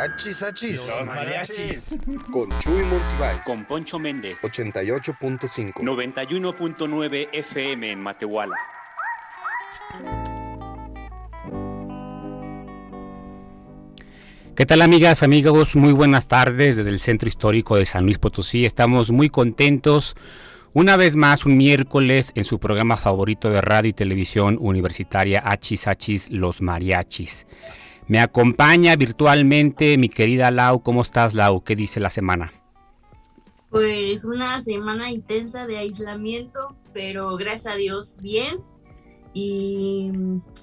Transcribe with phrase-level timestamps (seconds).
[0.00, 0.90] Achis, achis.
[1.04, 1.96] mariachis.
[2.32, 3.40] Con Chuy Monsiváis.
[3.44, 4.42] con Poncho Méndez.
[4.42, 5.74] 88.5.
[5.74, 8.56] 91.9 FM en Matehuala.
[14.56, 15.76] ¿Qué tal amigas, amigos?
[15.76, 18.64] Muy buenas tardes desde el Centro Histórico de San Luis Potosí.
[18.64, 20.16] Estamos muy contentos.
[20.72, 25.86] Una vez más, un miércoles en su programa favorito de radio y televisión universitaria Achis
[25.86, 27.46] Achis Los Mariachis.
[28.10, 30.82] Me acompaña virtualmente mi querida Lau.
[30.82, 31.62] ¿Cómo estás, Lau?
[31.62, 32.52] ¿Qué dice la semana?
[33.68, 38.62] Pues una semana intensa de aislamiento, pero gracias a Dios bien.
[39.32, 40.10] Y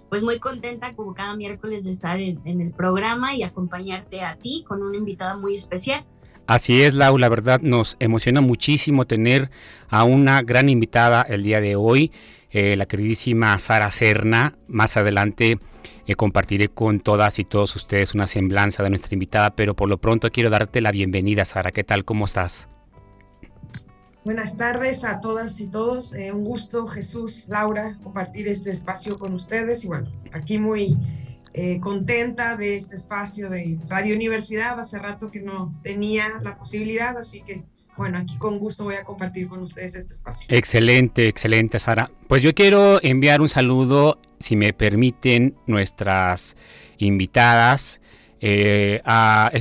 [0.10, 4.36] pues muy contenta como cada miércoles de estar en, en el programa y acompañarte a
[4.36, 6.06] ti con una invitada muy especial.
[6.48, 9.52] Así es, Lau, la verdad nos emociona muchísimo tener
[9.88, 12.12] a una gran invitada el día de hoy,
[12.52, 14.58] eh, la queridísima Sara Serna.
[14.68, 15.60] Más adelante
[16.08, 20.00] eh, compartiré con todas y todos ustedes una semblanza de nuestra invitada, pero por lo
[20.00, 21.72] pronto quiero darte la bienvenida, Sara.
[21.72, 22.06] ¿Qué tal?
[22.06, 22.70] ¿Cómo estás?
[24.24, 26.14] Buenas tardes a todas y todos.
[26.14, 29.86] Eh, un gusto, Jesús, Laura, compartir este espacio con ustedes.
[29.86, 30.98] Y bueno, aquí muy
[31.54, 34.80] eh, contenta de este espacio de Radio Universidad.
[34.80, 37.64] Hace rato que no tenía la posibilidad, así que
[37.98, 40.48] bueno, aquí con gusto voy a compartir con ustedes este espacio.
[40.56, 42.12] Excelente, excelente, Sara.
[42.28, 46.56] Pues yo quiero enviar un saludo, si me permiten, nuestras
[46.98, 48.02] invitadas.
[48.40, 49.02] Eh,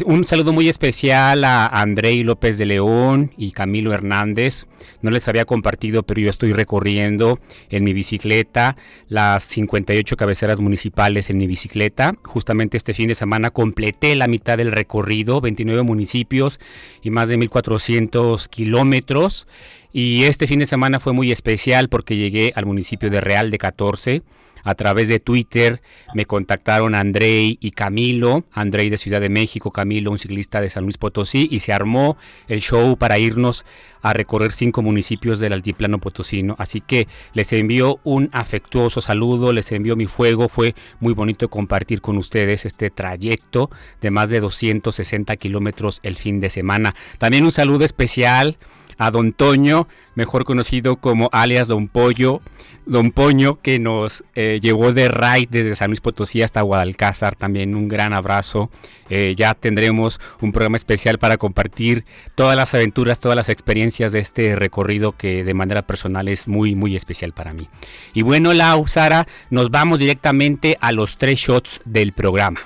[0.05, 4.67] un saludo muy especial a Andrei López de León y Camilo Hernández.
[5.01, 7.39] No les había compartido, pero yo estoy recorriendo
[7.71, 8.77] en mi bicicleta
[9.09, 12.15] las 58 cabeceras municipales en mi bicicleta.
[12.23, 16.61] Justamente este fin de semana completé la mitad del recorrido, 29 municipios
[17.03, 19.47] y más de 1400 kilómetros.
[19.93, 23.57] Y este fin de semana fue muy especial porque llegué al municipio de Real de
[23.57, 24.23] 14.
[24.67, 25.81] A través de Twitter
[26.17, 30.83] me contactaron Andrei y Camilo, Andrei de Ciudad de México, Camilo, un ciclista de San
[30.83, 32.17] Luis Potosí, y se armó
[32.49, 33.65] el show para irnos
[34.03, 36.57] a recorrer cinco municipios del altiplano potosino.
[36.59, 40.49] Así que les envío un afectuoso saludo, les envío mi fuego.
[40.49, 46.41] Fue muy bonito compartir con ustedes este trayecto de más de 260 kilómetros el fin
[46.41, 46.93] de semana.
[47.19, 48.59] También un saludo especial
[48.99, 52.41] a Don Toño, mejor conocido como alias Don Pollo,
[52.87, 57.35] Don Poño, que nos eh, llevó de ride desde San Luis Potosí hasta Guadalcázar.
[57.35, 58.71] También un gran abrazo.
[59.11, 62.05] Eh, ya tendremos un programa especial para compartir
[62.35, 66.75] todas las aventuras, todas las experiencias de este recorrido que de manera personal es muy,
[66.75, 67.69] muy especial para mí.
[68.15, 72.61] Y bueno, Lau, Sara, nos vamos directamente a los tres shots del programa.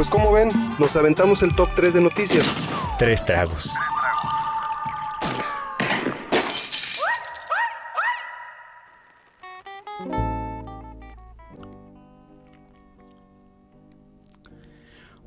[0.00, 2.54] Pues como ven, nos aventamos el top 3 de noticias.
[2.98, 3.76] Tres tragos.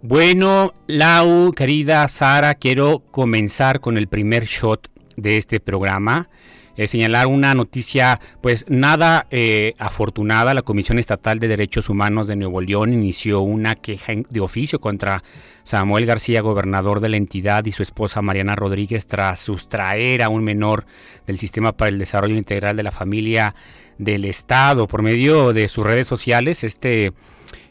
[0.01, 6.29] Bueno, Lau, querida Sara, quiero comenzar con el primer shot de este programa.
[6.75, 10.56] Eh, señalar una noticia, pues nada eh, afortunada.
[10.56, 15.23] La Comisión Estatal de Derechos Humanos de Nuevo León inició una queja de oficio contra
[15.61, 20.44] Samuel García, gobernador de la entidad, y su esposa Mariana Rodríguez tras sustraer a un
[20.44, 20.85] menor
[21.28, 23.53] del Sistema para el Desarrollo Integral de la Familia
[24.00, 24.88] del Estado.
[24.88, 27.13] Por medio de sus redes sociales, este,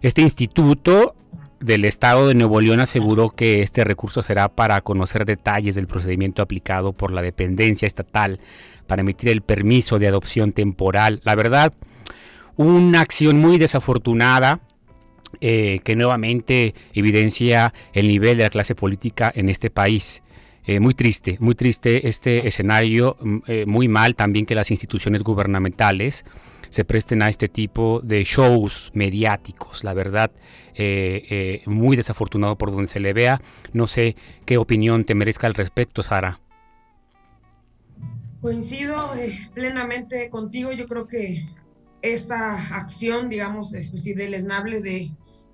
[0.01, 1.17] este instituto
[1.63, 6.43] del Estado de Nuevo León aseguró que este recurso será para conocer detalles del procedimiento
[6.43, 8.41] aplicado por la dependencia estatal
[8.93, 11.23] para emitir el permiso de adopción temporal.
[11.25, 11.73] La verdad,
[12.57, 14.61] una acción muy desafortunada
[15.41, 20.23] eh, que nuevamente evidencia el nivel de la clase política en este país.
[20.67, 25.23] Eh, muy triste, muy triste este escenario, mm, eh, muy mal también que las instituciones
[25.23, 26.27] gubernamentales
[26.69, 29.85] se presten a este tipo de shows mediáticos.
[29.85, 30.33] La verdad,
[31.65, 33.41] muy desafortunado por donde se le vea.
[33.73, 36.42] No sé qué opinión te merezca al respecto, Sara.
[38.43, 40.73] Coincido eh, plenamente contigo.
[40.73, 41.49] Yo creo que
[42.03, 45.13] esta acción, digamos, es decir, deleznable de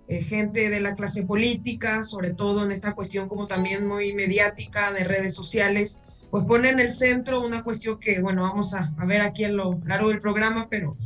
[0.08, 4.90] eh, gente de la clase política, sobre todo en esta cuestión como también muy mediática
[4.93, 6.00] de redes sociales,
[6.31, 9.50] pues pone en el centro una cuestión que, bueno, vamos a, a ver aquí a
[9.50, 10.96] lo largo del programa, pero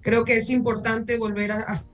[0.00, 1.84] creo que es importante volver a,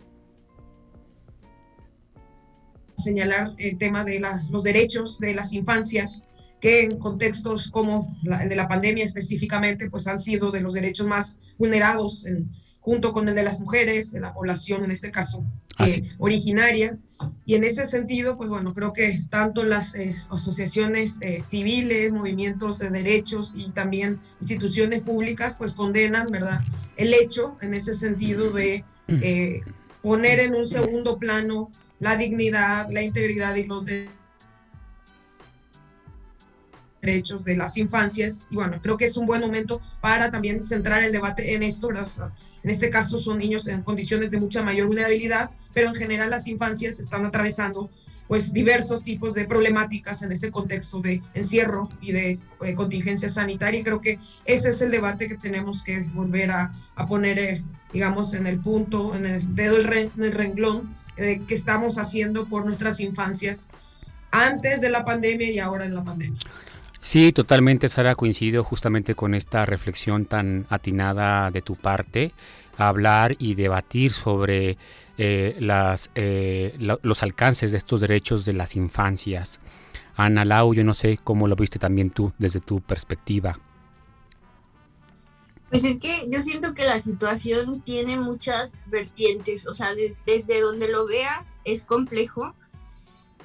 [2.96, 6.24] señalar el tema de los derechos de las infancias,
[6.64, 10.72] que en contextos como la, el de la pandemia específicamente, pues han sido de los
[10.72, 12.50] derechos más vulnerados en,
[12.80, 15.44] junto con el de las mujeres, de la población en este caso
[15.80, 16.96] eh, originaria.
[17.44, 22.78] Y en ese sentido, pues bueno, creo que tanto las eh, asociaciones eh, civiles, movimientos
[22.78, 26.60] de derechos y también instituciones públicas, pues condenan, ¿verdad?
[26.96, 29.60] El hecho en ese sentido de eh,
[30.00, 34.23] poner en un segundo plano la dignidad, la integridad y los derechos
[37.04, 38.48] de las infancias.
[38.50, 41.88] Y bueno, creo que es un buen momento para también centrar el debate en esto,
[41.88, 42.04] ¿verdad?
[42.04, 45.94] O sea, en este caso son niños en condiciones de mucha mayor vulnerabilidad, pero en
[45.94, 47.90] general las infancias están atravesando
[48.26, 52.30] pues diversos tipos de problemáticas en este contexto de encierro y de
[52.62, 53.80] eh, contingencia sanitaria.
[53.80, 57.62] Y creo que ese es el debate que tenemos que volver a, a poner, eh,
[57.92, 61.98] digamos, en el punto, en el dedo del re, en el renglón eh, que estamos
[61.98, 63.68] haciendo por nuestras infancias
[64.32, 66.40] antes de la pandemia y ahora en la pandemia.
[67.04, 72.32] Sí, totalmente, Sara, coincido justamente con esta reflexión tan atinada de tu parte,
[72.78, 74.78] hablar y debatir sobre
[75.18, 79.60] eh, las, eh, lo, los alcances de estos derechos de las infancias.
[80.16, 83.60] Ana Lau, yo no sé cómo lo viste también tú desde tu perspectiva.
[85.68, 90.62] Pues es que yo siento que la situación tiene muchas vertientes, o sea, de, desde
[90.62, 92.54] donde lo veas es complejo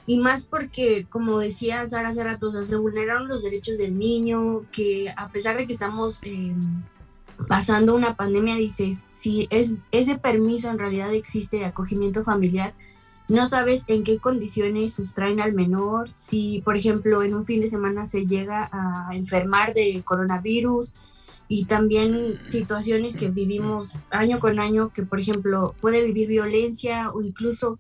[0.10, 5.30] y más porque, como decía Sara Zaratosa, se vulneraron los derechos del niño, que a
[5.30, 6.52] pesar de que estamos eh,
[7.48, 12.74] pasando una pandemia, dices, si es, ese permiso en realidad existe de acogimiento familiar,
[13.28, 17.68] no sabes en qué condiciones sustraen al menor, si por ejemplo en un fin de
[17.68, 20.96] semana se llega a enfermar de coronavirus
[21.48, 27.22] y también situaciones que vivimos año con año, que por ejemplo puede vivir violencia o
[27.22, 27.78] incluso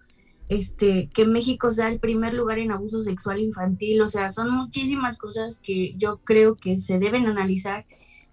[0.49, 5.17] este, que México sea el primer lugar en abuso sexual infantil, o sea, son muchísimas
[5.19, 7.85] cosas que yo creo que se deben analizar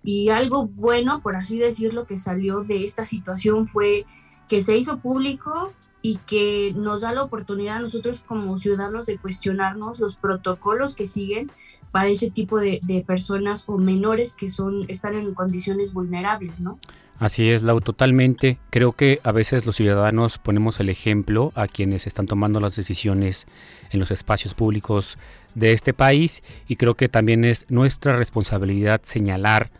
[0.03, 4.07] y algo bueno, por así decirlo, que salió de esta situación fue
[4.49, 9.19] que se hizo público y que nos da la oportunidad a nosotros como ciudadanos de
[9.19, 11.51] cuestionarnos los protocolos que siguen
[11.91, 16.79] para ese tipo de, de personas o menores que son, están en condiciones vulnerables, ¿no?
[17.19, 18.59] Así es, Lau, totalmente.
[18.69, 23.47] Creo que a veces los ciudadanos ponemos el ejemplo a quienes están tomando las decisiones
[23.91, 25.17] en los espacios públicos
[25.55, 29.71] de este país y creo que también es nuestra responsabilidad señalar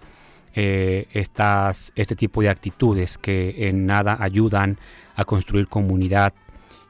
[0.55, 4.79] eh, estas, este tipo de actitudes que en nada ayudan
[5.15, 6.33] a construir comunidad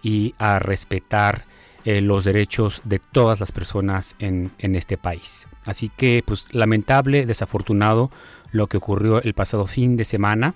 [0.00, 1.44] y a respetar
[1.84, 5.48] eh, los derechos de todas las personas en, en este país.
[5.64, 8.12] Así que, pues, lamentable, desafortunado
[8.56, 10.55] lo que ocurrió el pasado fin de semana.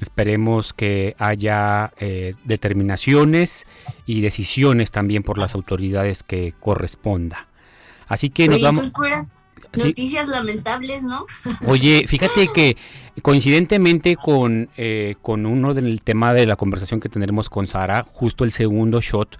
[0.00, 3.66] Esperemos que haya eh, determinaciones
[4.06, 7.48] y decisiones también por las autoridades que corresponda.
[8.08, 8.86] Así que nos Oye, vamos.
[8.86, 9.88] ¿tú curas Sí.
[9.88, 11.24] noticias lamentables, ¿no?
[11.66, 12.76] Oye, fíjate que
[13.22, 18.44] coincidentemente con, eh, con uno del tema de la conversación que tendremos con Sara, justo
[18.44, 19.38] el segundo shot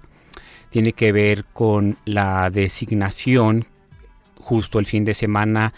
[0.70, 3.66] tiene que ver con la designación,
[4.40, 5.74] justo el fin de semana,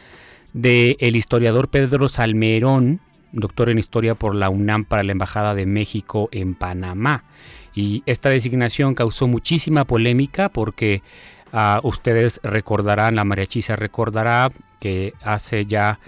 [0.55, 3.01] del el historiador Pedro Salmerón,
[3.33, 7.25] doctor en historia por la UNAM para la Embajada de México en Panamá.
[7.75, 11.03] Y esta designación causó muchísima polémica porque
[11.53, 14.49] uh, ustedes recordarán, la mariachisa recordará
[14.81, 15.99] que hace ya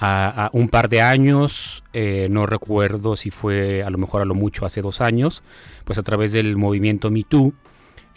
[0.00, 4.24] uh, uh, un par de años, eh, no recuerdo si fue a lo mejor a
[4.24, 5.42] lo mucho hace dos años,
[5.84, 7.54] pues a través del movimiento MeToo,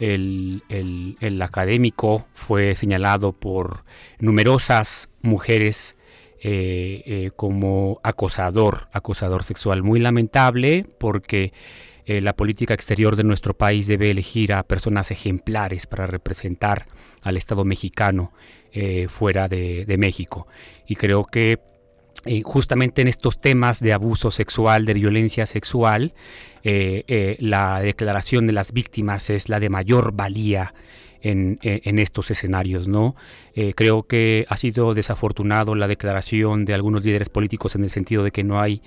[0.00, 3.84] el, académico fue señalado por
[4.18, 5.96] numerosas mujeres
[6.42, 9.82] eh, eh, como acosador, acosador sexual.
[9.82, 11.52] Muy lamentable porque
[12.06, 16.86] eh, la política exterior de nuestro país debe elegir a personas ejemplares para representar
[17.22, 18.32] al Estado mexicano
[19.08, 20.46] fuera de, México.
[20.86, 21.58] Y creo que
[22.44, 26.14] justamente en estos temas de abuso sexual, de violencia sexual,
[26.62, 30.74] eh, eh, la declaración de las víctimas es la de mayor valía
[31.22, 33.14] en, en estos escenarios, ¿no?
[33.54, 38.22] Eh, creo que ha sido desafortunado la declaración de algunos líderes políticos en el sentido
[38.22, 38.82] de que no hay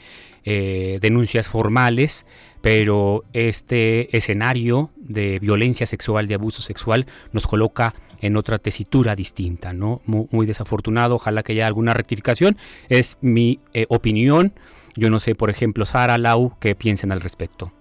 [0.46, 2.26] eh, denuncias formales,
[2.62, 9.74] pero este escenario de violencia sexual, de abuso sexual, nos coloca en otra tesitura distinta,
[9.74, 10.02] ¿no?
[10.06, 12.58] Muy, desafortunado, ojalá que haya alguna rectificación,
[12.90, 14.54] es mi eh, opinión.
[14.96, 17.74] Yo no sé, por ejemplo, Sara, Lau, qué piensen al respecto.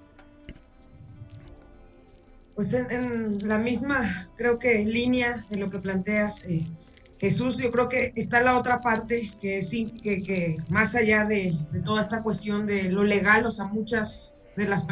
[2.54, 4.02] Pues en, en, la misma,
[4.36, 6.66] creo que línea de lo que planteas, eh,
[7.18, 11.56] Jesús, yo creo que está la otra parte que sí, que, que más allá de,
[11.70, 14.86] de, toda esta cuestión de lo legal, o sea, muchas de las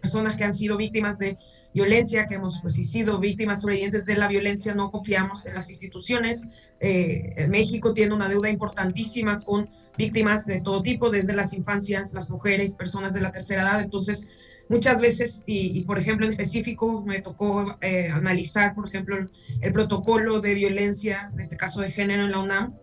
[0.00, 1.38] personas que han sido víctimas de
[1.72, 6.48] violencia, que hemos pues, sido víctimas sobrevivientes de la violencia, no confiamos en las instituciones.
[6.80, 12.30] Eh, México tiene una deuda importantísima con víctimas de todo tipo, desde las infancias, las
[12.30, 13.82] mujeres, personas de la tercera edad.
[13.82, 14.28] Entonces,
[14.68, 19.30] muchas veces, y, por ejemplo en específico, me tocó eh, analizar, por ejemplo, el,
[19.60, 22.74] el, protocolo de violencia, en este caso de género en la UNAM,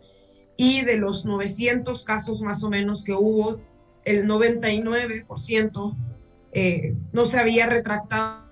[0.57, 3.61] y de los 900 casos más o menos que hubo,
[4.07, 5.95] el 99%
[6.53, 8.47] eh, no se había retractado,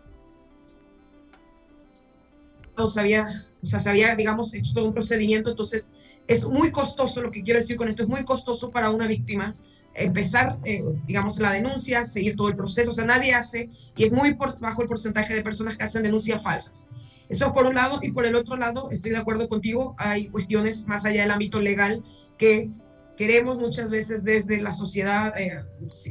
[2.77, 3.27] no se había,
[3.63, 5.91] o sea, se había, digamos, hecho todo un procedimiento, entonces
[6.27, 9.55] es muy costoso, lo que quiero decir con esto, es muy costoso para una víctima
[9.93, 12.91] empezar, eh, digamos, la denuncia, seguir todo el proceso.
[12.91, 16.03] O sea, nadie hace, y es muy por, bajo el porcentaje de personas que hacen
[16.03, 16.87] denuncias falsas.
[17.29, 20.87] Eso por un lado, y por el otro lado, estoy de acuerdo contigo, hay cuestiones
[20.87, 22.03] más allá del ámbito legal
[22.37, 22.69] que
[23.17, 25.63] queremos muchas veces desde la sociedad, eh,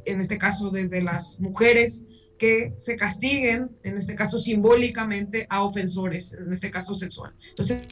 [0.06, 2.04] en este caso desde las mujeres,
[2.38, 7.33] que se castiguen, en este caso simbólicamente, a ofensores, en este caso sexual.
[7.50, 7.83] Entonces,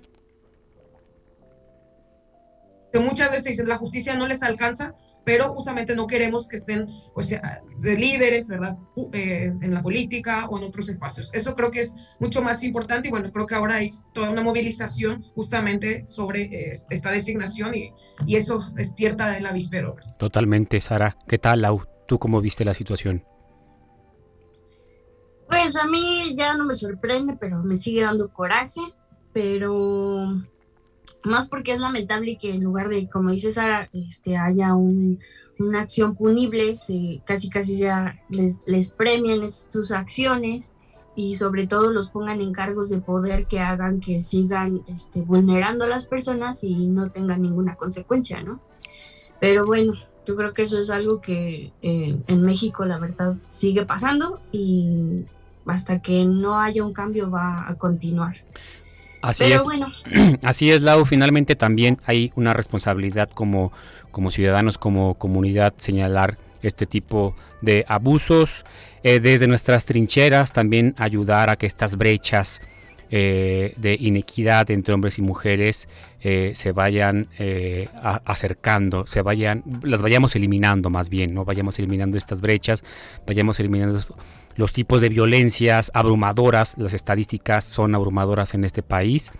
[2.92, 4.94] que muchas veces dicen la justicia no les alcanza,
[5.25, 8.76] pero justamente no queremos que estén pues, de líderes, ¿verdad?,
[9.12, 11.32] eh, en la política o en otros espacios.
[11.34, 14.42] Eso creo que es mucho más importante y bueno, creo que ahora hay toda una
[14.42, 17.92] movilización justamente sobre eh, esta designación y,
[18.26, 19.96] y, eso despierta del avispero.
[20.18, 21.16] Totalmente, Sara.
[21.28, 21.82] ¿Qué tal, Lau?
[22.06, 23.25] ¿Tú cómo viste la situación?
[25.49, 28.80] Pues a mí ya no me sorprende, pero me sigue dando coraje,
[29.32, 30.28] pero
[31.25, 35.21] más porque es lamentable que en lugar de, como dice Sara, este, haya un,
[35.59, 40.73] una acción punible, se, casi casi ya les, les premian sus acciones
[41.14, 45.85] y sobre todo los pongan en cargos de poder que hagan que sigan este, vulnerando
[45.85, 48.61] a las personas y no tengan ninguna consecuencia, ¿no?
[49.41, 49.93] Pero bueno,
[50.26, 55.25] yo creo que eso es algo que eh, en México la verdad sigue pasando y
[55.67, 58.37] hasta que no haya un cambio va a continuar.
[59.23, 59.64] Así Pero es.
[59.64, 59.88] bueno,
[60.43, 61.05] Así es, Lau.
[61.05, 63.73] Finalmente también hay una responsabilidad como,
[64.11, 68.64] como ciudadanos, como comunidad, señalar este tipo de abusos.
[69.05, 72.61] Eh, desde nuestras trincheras también ayudar a que estas brechas
[73.14, 75.87] eh, de inequidad entre hombres y mujeres
[76.23, 81.45] eh, se vayan eh, a, acercando, se vayan, las vayamos eliminando más bien, ¿no?
[81.45, 82.83] Vayamos eliminando estas brechas,
[83.26, 84.00] vayamos eliminando
[84.56, 89.32] los tipos de violencias abrumadoras, las estadísticas son abrumadoras en este país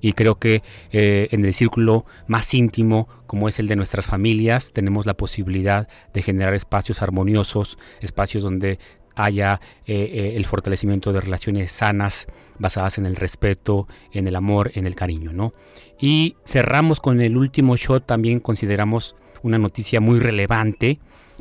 [0.00, 0.62] y creo que
[0.92, 5.88] eh, en el círculo más íntimo como es el de nuestras familias tenemos la posibilidad
[6.12, 8.78] de generar espacios armoniosos, espacios donde
[9.16, 12.26] haya eh, eh, el fortalecimiento de relaciones sanas
[12.58, 15.52] basadas en el respeto, en el amor, en el cariño, ¿no?
[16.00, 20.98] Y cerramos con el último shot, también consideramos una noticia muy relevante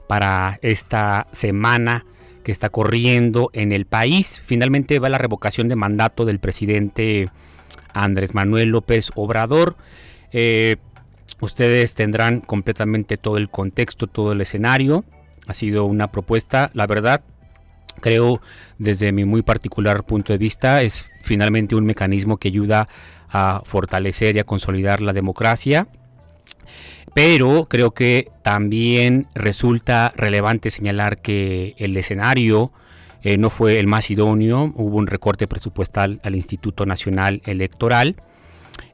[0.07, 2.05] para esta semana
[2.51, 4.41] está corriendo en el país.
[4.45, 7.29] Finalmente va la revocación de mandato del presidente
[7.93, 9.75] Andrés Manuel López Obrador.
[10.31, 10.77] Eh,
[11.39, 15.03] ustedes tendrán completamente todo el contexto, todo el escenario.
[15.47, 17.21] Ha sido una propuesta, la verdad,
[18.01, 18.41] creo
[18.77, 22.87] desde mi muy particular punto de vista, es finalmente un mecanismo que ayuda
[23.29, 25.87] a fortalecer y a consolidar la democracia.
[27.13, 32.71] Pero creo que también resulta relevante señalar que el escenario
[33.21, 38.15] eh, no fue el más idóneo, hubo un recorte presupuestal al Instituto Nacional Electoral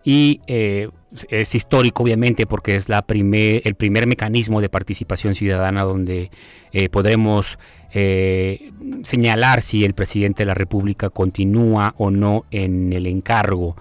[0.03, 0.89] y eh,
[1.29, 6.31] es histórico obviamente porque es la primer, el primer mecanismo de participación ciudadana donde
[6.71, 7.57] eh, podremos
[7.93, 8.71] eh,
[9.03, 13.75] señalar si el presidente de la República continúa o no en el encargo.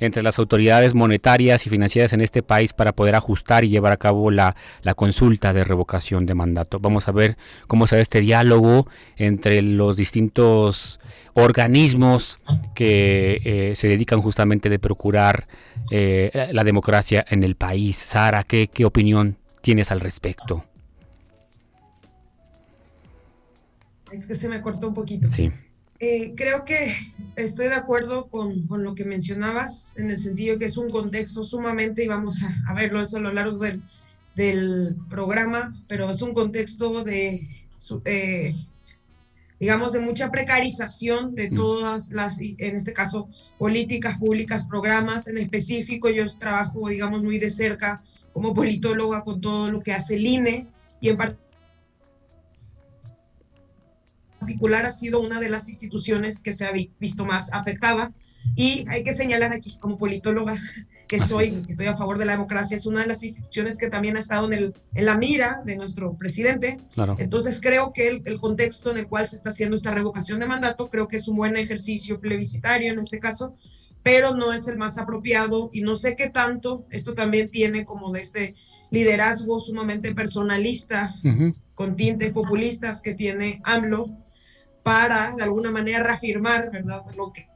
[0.05, 3.97] entre las autoridades monetarias y financieras en este país para poder ajustar y llevar a
[3.97, 6.79] cabo la, la, consulta de revocación de mandato.
[6.79, 10.99] Vamos a ver cómo se ve este diálogo entre los distintos
[11.33, 12.39] organismos
[12.75, 15.47] que eh, se dedican justamente de procurar
[15.91, 17.97] eh, la democracia en el país.
[17.97, 20.65] Sara, ¿qué, ¿qué opinión tienes al respecto?
[24.11, 25.29] Es que se me cortó un poquito.
[25.31, 25.51] Sí.
[26.05, 26.93] Eh, creo que
[27.37, 31.45] estoy de acuerdo con, con, lo que mencionabas, en el sentido que es un contexto
[31.45, 33.81] sumamente, y vamos a, a verlo eso a lo largo del,
[34.35, 37.47] del, programa, pero es un contexto de,
[38.03, 38.53] eh,
[39.61, 41.55] digamos, de mucha precarización de mm.
[41.55, 46.09] todas las, en este caso, políticas públicas, programas en específico.
[46.09, 50.67] Yo trabajo, digamos, muy de cerca como politóloga con todo lo que hace el INE
[50.99, 51.52] y en particular
[54.43, 58.11] particular ha sido una de las instituciones que se ha visto más afectada.
[58.55, 60.57] Y hay que señalar aquí, como politóloga
[61.07, 63.89] que soy, que estoy a favor de la democracia, es una de las instituciones que
[63.89, 66.77] también ha estado en, el, en la mira de nuestro presidente.
[66.93, 67.15] Claro.
[67.19, 70.47] Entonces creo que el, el, contexto en el cual se está haciendo esta revocación de
[70.47, 73.55] mandato, creo que es un buen ejercicio plebiscitario en este caso,
[74.01, 78.11] pero no es el más apropiado y no sé qué tanto esto también tiene como
[78.11, 78.55] de este
[78.93, 81.55] liderazgo sumamente personalista, uh -huh.
[81.73, 84.09] con tintes populistas que tiene AMLO,
[84.83, 87.47] para de alguna manera reafirmar, ¿verdad?, lo que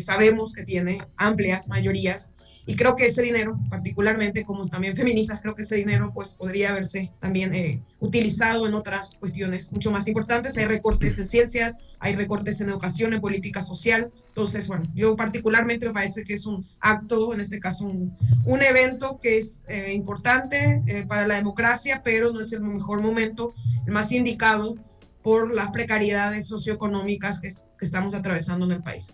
[0.00, 2.32] sabemos que tiene amplias mayorías.
[2.66, 6.70] Y creo que ese dinero, particularmente como también feministas, creo que ese dinero pues podría
[6.70, 10.56] haberse también eh, utilizado en otras cuestiones mucho más importantes.
[10.56, 14.10] Hay recortes en ciencias, hay recortes en educación, en política social.
[14.28, 18.16] Entonces, bueno, yo particularmente me parece que es un acto, en este caso un,
[18.46, 23.02] un evento que es eh, importante eh, para la democracia, pero no es el mejor
[23.02, 23.54] momento,
[23.86, 24.76] el más indicado
[25.22, 29.12] por las precariedades socioeconómicas que, que estamos atravesando en el país.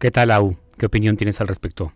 [0.00, 0.56] ¿Qué tal, Au?
[0.76, 1.92] ¿Qué opinión tienes al respecto?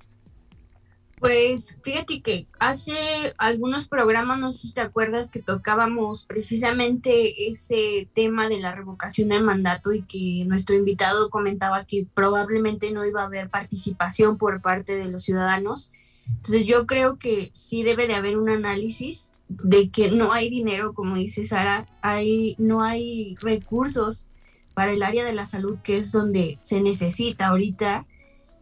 [1.23, 2.93] Pues fíjate que hace
[3.39, 9.29] algunos programas, no sé si te acuerdas, que tocábamos precisamente ese tema de la revocación
[9.29, 14.63] del mandato y que nuestro invitado comentaba que probablemente no iba a haber participación por
[14.63, 15.93] parte de los ciudadanos.
[16.27, 20.93] Entonces yo creo que sí debe de haber un análisis de que no hay dinero,
[20.93, 24.27] como dice Sara, hay, no hay recursos
[24.75, 28.09] para el área de la salud, que es donde se necesita ahorita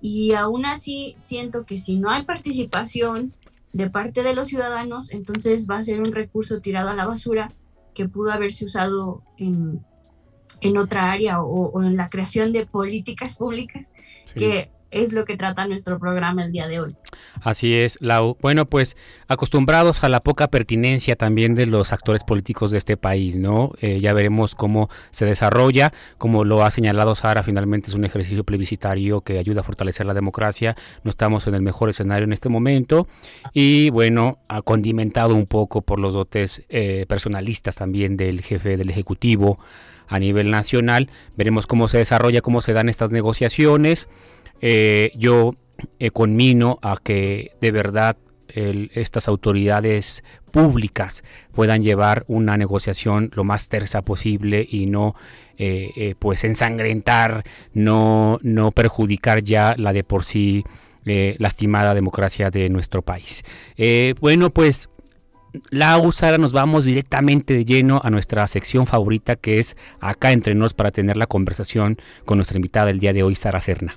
[0.01, 3.35] y aún así siento que si no hay participación
[3.73, 7.53] de parte de los ciudadanos, entonces va a ser un recurso tirado a la basura
[7.95, 9.85] que pudo haberse usado en,
[10.61, 13.95] en otra área o, o, en la creación de políticas públicas
[14.27, 14.35] sí.
[14.35, 16.97] que es lo que trata nuestro programa el día de hoy.
[17.43, 18.37] Así es, Lau.
[18.41, 18.97] Bueno, pues
[19.29, 23.73] acostumbrados a la poca pertinencia también de los actores políticos de este país, ¿no?
[23.81, 28.45] Eh, ya veremos cómo se desarrolla, como lo ha señalado Sara, finalmente es un ejercicio
[28.45, 30.77] plebiscitario que ayuda a fortalecer la democracia.
[31.05, 33.07] No estamos en el mejor escenario en este momento
[33.53, 38.91] y bueno, ha condimentado un poco por los dotes eh, personalistas también del jefe del
[38.91, 39.59] Ejecutivo
[40.11, 41.09] a nivel nacional.
[41.37, 44.09] Veremos cómo se desarrolla, cómo se dan estas negociaciones.
[44.61, 45.55] Eh, yo
[45.99, 48.17] eh, conmino a que de verdad
[48.53, 55.15] estas autoridades públicas puedan llevar una negociación lo más tersa posible y no
[55.57, 57.45] eh, pues ensangrentar,
[57.75, 60.65] no, no perjudicar ya la de por sí
[61.05, 63.45] lastimada democracia de nuestro país.
[64.21, 64.91] bueno, pues
[65.71, 70.57] la Sara, nos vamos directamente de lleno a nuestra sección favorita que es acá entre
[70.57, 73.97] nos para tener la conversación con nuestra invitada el día de hoy, Sara Serna.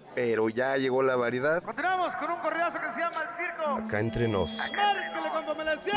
[0.13, 1.63] Pero ya llegó la variedad.
[1.63, 3.85] Continuamos con un correazo que se llama El Circo.
[3.85, 4.71] Acá entre nos.
[4.75, 5.95] ¡Márquele con pomelación!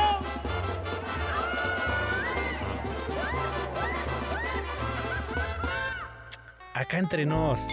[6.75, 7.69] Acá entre nos.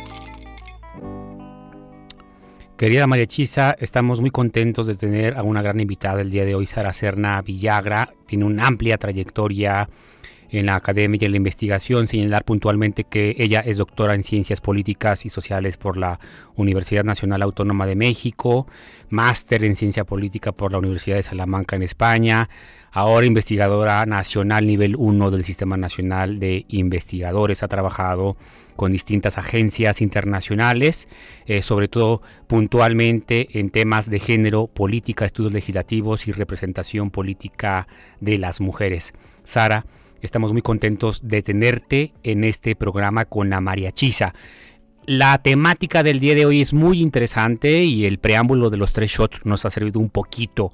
[2.77, 6.56] Querida María Chisa, estamos muy contentos de tener a una gran invitada el día de
[6.56, 8.12] hoy, Sara Serna Villagra.
[8.25, 9.88] Tiene una amplia trayectoria
[10.51, 14.59] en la academia y en la investigación, señalar puntualmente que ella es doctora en Ciencias
[14.59, 16.19] Políticas y Sociales por la
[16.55, 18.67] Universidad Nacional Autónoma de México,
[19.09, 22.49] máster en Ciencia Política por la Universidad de Salamanca en España,
[22.91, 28.35] ahora investigadora nacional nivel 1 del Sistema Nacional de Investigadores, ha trabajado
[28.75, 31.07] con distintas agencias internacionales,
[31.45, 37.87] eh, sobre todo puntualmente en temas de género, política, estudios legislativos y representación política
[38.19, 39.13] de las mujeres.
[39.43, 39.85] Sara,
[40.21, 44.36] Estamos muy contentos de tenerte en este programa con la mariachisa.
[45.07, 49.10] La temática del día de hoy es muy interesante y el preámbulo de los tres
[49.10, 50.71] shots nos ha servido un poquito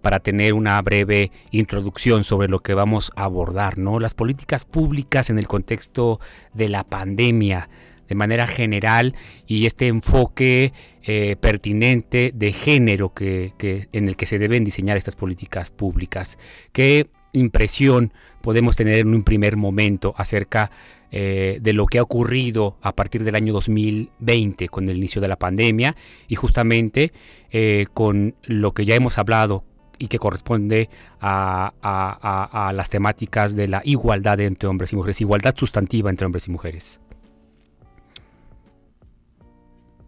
[0.00, 3.98] para tener una breve introducción sobre lo que vamos a abordar, ¿no?
[3.98, 6.20] Las políticas públicas en el contexto
[6.52, 7.68] de la pandemia
[8.08, 9.14] de manera general
[9.46, 14.96] y este enfoque eh, pertinente de género que, que, en el que se deben diseñar
[14.96, 16.38] estas políticas públicas.
[16.72, 20.70] ¿Qué impresión podemos tener en un primer momento acerca
[21.10, 25.28] eh, de lo que ha ocurrido a partir del año 2020 con el inicio de
[25.28, 25.94] la pandemia
[26.26, 27.12] y justamente
[27.52, 29.64] eh, con lo que ya hemos hablado
[29.98, 35.54] y que corresponde a, a, las temáticas de la igualdad entre hombres y mujeres, igualdad
[35.56, 37.00] sustantiva entre hombres y mujeres.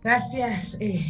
[0.02, 1.06] Gracias, eh,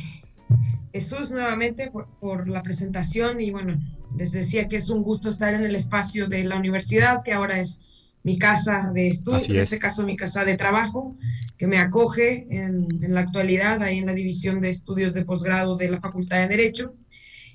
[0.97, 3.79] Jesús, nuevamente por, por, la presentación y bueno,
[4.17, 7.61] les decía que es un gusto estar en el espacio de la universidad, que ahora
[7.61, 7.81] es
[8.23, 11.15] mi casa de estudio, en este caso mi casa de trabajo,
[11.59, 15.77] que me acoge en, en, la actualidad ahí en la División de Estudios de Posgrado
[15.77, 16.95] de la Facultad de Derecho.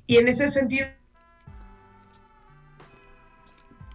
[0.05, 0.85] Y en ese sentido,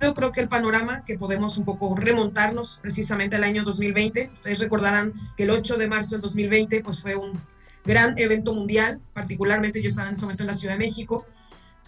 [0.01, 4.59] yo creo que el panorama que podemos un poco remontarnos precisamente al año 2020, ustedes
[4.59, 7.41] recordarán que el 8 de marzo del 2020 pues fue un
[7.87, 11.27] gran evento mundial, particularmente yo estaba en ese momento en la Ciudad de México,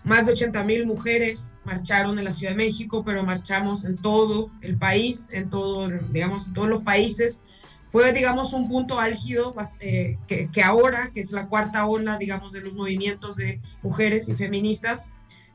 [0.05, 4.51] más de 80 mil mujeres marcharon en la Ciudad de México, pero marchamos en todo
[4.63, 7.43] el país, en todo, digamos, en todos los países.
[7.89, 12.53] Fue, digamos, un punto álgido eh, que, que, ahora, que es la cuarta ola, digamos,
[12.53, 15.11] de los movimientos de mujeres y feministas,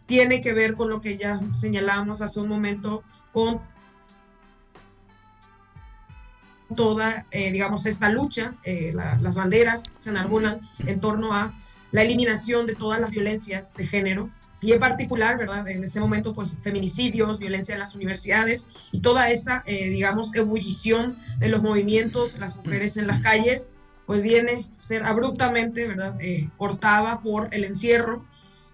[0.05, 3.61] tiene que ver con lo que ya señalábamos hace un momento, con
[6.75, 11.53] toda, eh, digamos, esta lucha, eh, la, las banderas se enarbolan en torno a
[11.91, 14.29] la eliminación de todas las violencias de género
[14.61, 15.67] y en particular, ¿verdad?
[15.67, 21.19] En ese momento, pues feminicidios, violencia en las universidades y toda esa, eh, digamos, ebullición
[21.39, 23.71] de los movimientos, las mujeres en las calles,
[24.05, 26.17] pues viene a ser abruptamente, ¿verdad?
[26.57, 28.25] Cortada por el encierro.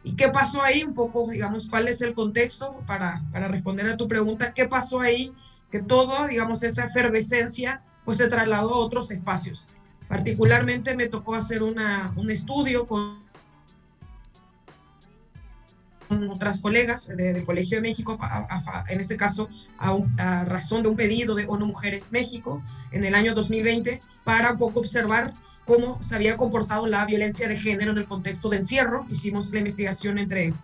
[0.04, 0.84] ¿Y qué pasó ahí?
[0.84, 4.54] Un poco, digamos, cuál es el contexto para, para responder a tu pregunta.
[4.54, 5.34] ¿Qué pasó ahí?
[5.72, 9.70] Que todo, digamos, esa efervescencia, pues se trasladó a otros espacios.
[10.08, 13.30] Particularmente me tocó hacer una, un estudio con
[16.32, 18.18] otras colegas del de Colegio de México,
[18.88, 23.14] en este caso a, a, razón de un pedido de ONU Mujeres México en el
[23.14, 25.34] año 2020, para un poco observar
[25.66, 29.06] cómo se había comportado la violencia de género en el contexto de encierro.
[29.10, 30.56] Hicimos la investigación entre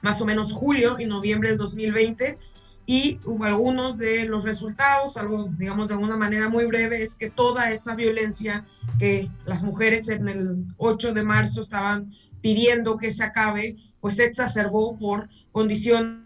[0.00, 2.38] más o menos julio y noviembre del 2020
[2.86, 7.72] y algunos de los resultados, algo digamos de alguna manera muy breve, es que toda
[7.72, 8.64] esa violencia
[8.98, 14.24] que las mujeres en el 8 de marzo estaban pidiendo que se acabe, pues se
[14.24, 16.25] exacerbó por condiciones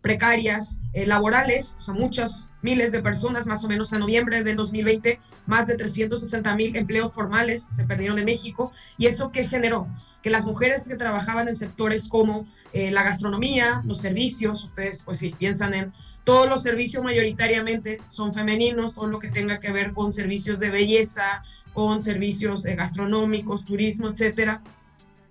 [0.00, 4.56] precarias eh, laborales, o sea, muchas miles de personas, más o menos en noviembre del
[4.56, 8.72] 2020, más de 360 mil empleos formales se perdieron en México.
[8.98, 9.88] ¿Y eso qué generó?
[10.22, 15.18] Que las mujeres que trabajaban en sectores como eh, la gastronomía, los servicios, ustedes pues
[15.18, 15.92] si piensan en
[16.24, 20.70] todos los servicios mayoritariamente son femeninos, todo lo que tenga que ver con servicios de
[20.70, 21.42] belleza,
[21.72, 24.62] con servicios eh, gastronómicos, turismo, etcétera,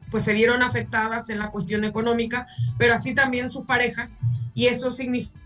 [0.09, 4.19] pues se vieron afectadas en la cuestión económica, pero así también sus parejas,
[4.53, 5.39] y eso significa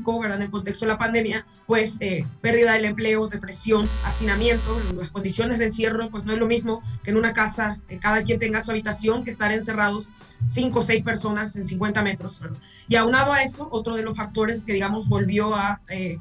[0.00, 0.38] ¿verdad?
[0.38, 5.58] en el contexto de la pandemia, pues eh, pérdida del empleo, depresión, hacinamiento, las condiciones
[5.58, 8.62] de encierro, pues no es lo mismo que en una casa, que cada quien tenga
[8.62, 10.10] su habitación, que estar encerrados
[10.46, 12.40] cinco o seis personas en 50 metros.
[12.40, 12.58] ¿verdad?
[12.88, 16.18] Y aunado a eso, otro de los factores que, digamos, volvió a eh,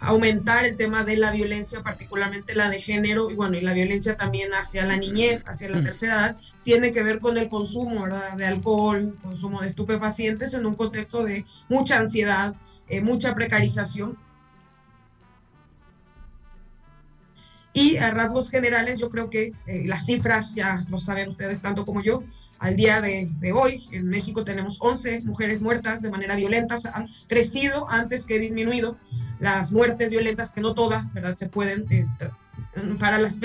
[0.00, 4.16] aumentar el tema de la violencia, particularmente la de género, y bueno, y la violencia
[4.16, 8.36] también hacia la niñez, hacia la tercera edad, tiene que ver con el consumo, ¿verdad?
[8.36, 12.54] De alcohol, consumo de estupefacientes en un contexto de mucha ansiedad,
[12.88, 14.18] eh, mucha precarización.
[17.72, 21.84] Y a rasgos generales, yo creo que eh, las cifras ya lo saben ustedes tanto
[21.84, 22.22] como yo.
[22.60, 27.08] Al día de, hoy, en México tenemos 11 mujeres muertas de manera violenta, o han
[27.26, 28.96] crecido antes que disminuido
[29.40, 31.34] las muertes violentas, que no todas, ¿verdad?
[31.34, 32.06] Se pueden, eh,
[32.98, 33.40] para las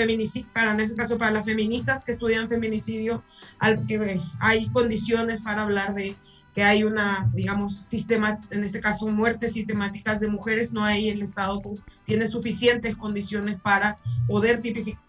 [0.52, 3.24] para en este caso, para las feministas que estudian feminicidio,
[3.58, 6.16] al, que hay condiciones para hablar de
[6.54, 11.22] que hay una, digamos, sistema, en este caso muertes sistemáticas de mujeres, no hay el
[11.22, 11.62] Estado
[12.04, 15.00] tiene suficientes condiciones para poder tipificar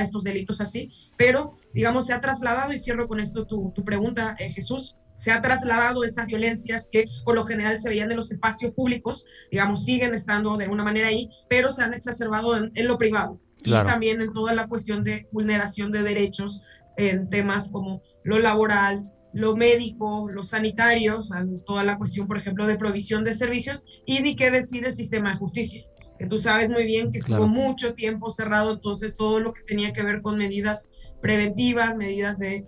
[0.00, 4.36] estos delitos así, pero digamos se ha trasladado, y cierro con esto tu, tu pregunta,
[4.38, 8.32] eh, Jesús, se ha trasladado esas violencias que por lo general se veían en los
[8.32, 12.88] espacios públicos, digamos, siguen estando de alguna manera ahí, pero se han exacerbado en, en
[12.88, 13.40] lo privado.
[13.62, 13.88] Claro.
[13.88, 16.64] Y también en toda la cuestión de vulneración de derechos
[16.96, 21.20] en temas como lo laboral, lo médico, lo sanitario,
[21.64, 25.30] toda la cuestión, por ejemplo, de provisión de servicios y ni qué decir el sistema
[25.30, 25.84] de justicia,
[26.18, 29.92] que tú sabes muy bien que estuvo mucho tiempo cerrado, entonces todo lo que tenía
[29.92, 30.86] que ver con medidas
[31.20, 32.66] preventivas, medidas de,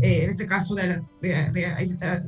[0.00, 1.66] eh, en este caso de, de-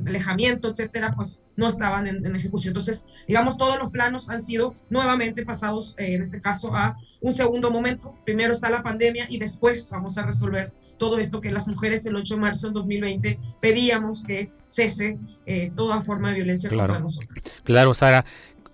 [0.05, 2.71] alejamiento, etcétera, pues no estaban en, en ejecución.
[2.71, 7.33] Entonces, digamos, todos los planos han sido nuevamente pasados, eh, en este caso, a un
[7.33, 8.15] segundo momento.
[8.25, 12.15] Primero está la pandemia y después vamos a resolver todo esto que las mujeres el
[12.15, 16.93] 8 de marzo del 2020 pedíamos que cese eh, toda forma de violencia Claro.
[16.93, 17.43] contra nosotras.
[17.63, 18.23] Claro, Sara.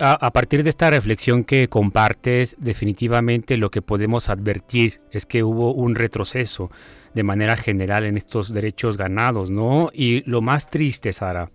[0.04, 5.43] A, a partir de esta reflexión que compartes, definitivamente lo que podemos advertir es que
[5.43, 6.71] hubo un retroceso
[7.13, 9.89] de manera general en estos derechos ganados, ¿no?
[9.93, 11.52] Y lo más triste, Sara,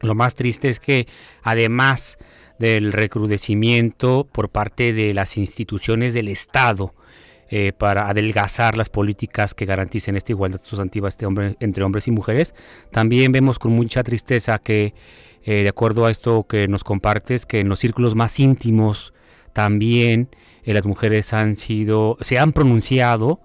[0.00, 1.06] lo más triste es que
[1.42, 2.18] además
[2.58, 6.94] del recrudecimiento por parte de las instituciones del Estado
[7.48, 11.26] eh, para adelgazar las políticas que garanticen esta igualdad sustantiva este
[11.58, 12.54] entre hombres y mujeres,
[12.92, 14.94] también vemos con mucha tristeza que,
[15.42, 19.14] eh, de acuerdo a esto que nos compartes, que en los círculos más íntimos
[19.52, 20.28] también
[20.62, 23.40] eh, las mujeres han sido, se han pronunciado,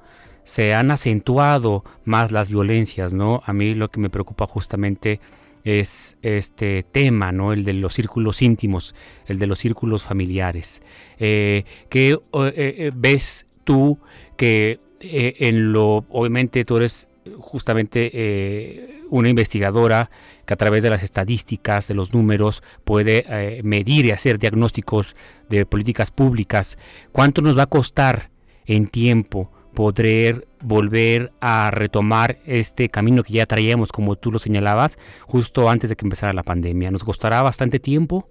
[0.45, 3.41] se han acentuado más las violencias, ¿no?
[3.45, 5.19] A mí lo que me preocupa justamente
[5.65, 7.51] es este tema, ¿no?
[7.51, 8.93] El de los círculos íntimos,
[9.25, 10.83] el de los círculos familiares.
[11.17, 13.97] Eh, ¿Qué eh, eh, ves tú
[14.37, 20.11] que en lo, obviamente tú eres justamente una investigadora
[20.45, 25.15] que a través de las estadísticas, de los números, puede medir y hacer diagnósticos
[25.49, 26.77] de políticas públicas.
[27.11, 28.29] ¿Cuánto nos va a costar
[28.65, 34.97] en tiempo poder volver a retomar este camino que ya traíamos, como tú lo señalabas,
[35.27, 36.89] justo antes de que empezara la pandemia?
[36.89, 38.27] ¿Nos costará bastante tiempo?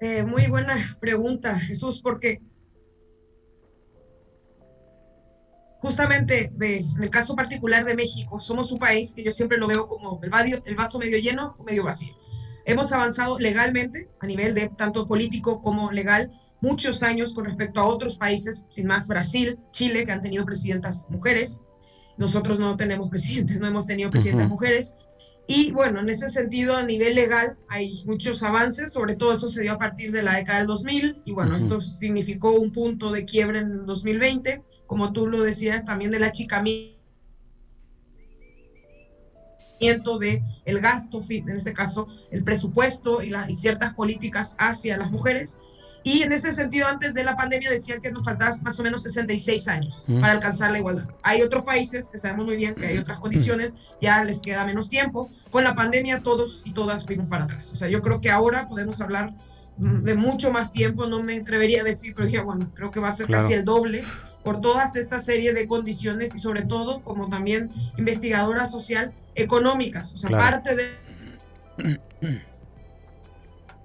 [0.00, 2.38] Eh, muy buena pregunta, Jesús, porque
[5.80, 9.66] justamente de, en el caso particular de México, somos un país que yo siempre lo
[9.66, 12.14] veo como el, vadio- el vaso medio lleno o medio vacío.
[12.64, 17.86] Hemos avanzado legalmente a nivel de tanto político como legal muchos años con respecto a
[17.86, 21.60] otros países, sin más Brasil, Chile, que han tenido presidentas mujeres.
[22.16, 24.54] Nosotros no tenemos presidentes, no hemos tenido presidentas Ujú.
[24.54, 24.94] mujeres.
[25.50, 29.62] Y bueno, en ese sentido, a nivel legal, hay muchos avances, sobre todo eso se
[29.62, 31.64] dio a partir de la década del 2000, y bueno, Ujú.
[31.64, 36.24] esto significó un punto de quiebre en el 2020, como tú lo decías, también del
[36.24, 36.98] achicamiento
[40.20, 45.10] de el gasto, en este caso, el presupuesto y, la- y ciertas políticas hacia las
[45.10, 45.58] mujeres.
[46.04, 49.02] Y en ese sentido, antes de la pandemia decían que nos faltaban más o menos
[49.02, 50.20] 66 años Mm.
[50.20, 51.08] para alcanzar la igualdad.
[51.22, 54.88] Hay otros países que sabemos muy bien que hay otras condiciones, ya les queda menos
[54.88, 55.28] tiempo.
[55.50, 57.70] Con la pandemia todos y todas fuimos para atrás.
[57.72, 59.34] O sea, yo creo que ahora podemos hablar
[59.76, 63.00] mm, de mucho más tiempo, no me atrevería a decir, pero dije, bueno, creo que
[63.00, 63.42] va a ser Claro.
[63.42, 64.02] casi el doble
[64.44, 70.14] por todas esta serie de condiciones y sobre todo como también investigadora social económicas.
[70.14, 70.42] O sea, Claro.
[70.62, 72.00] parte de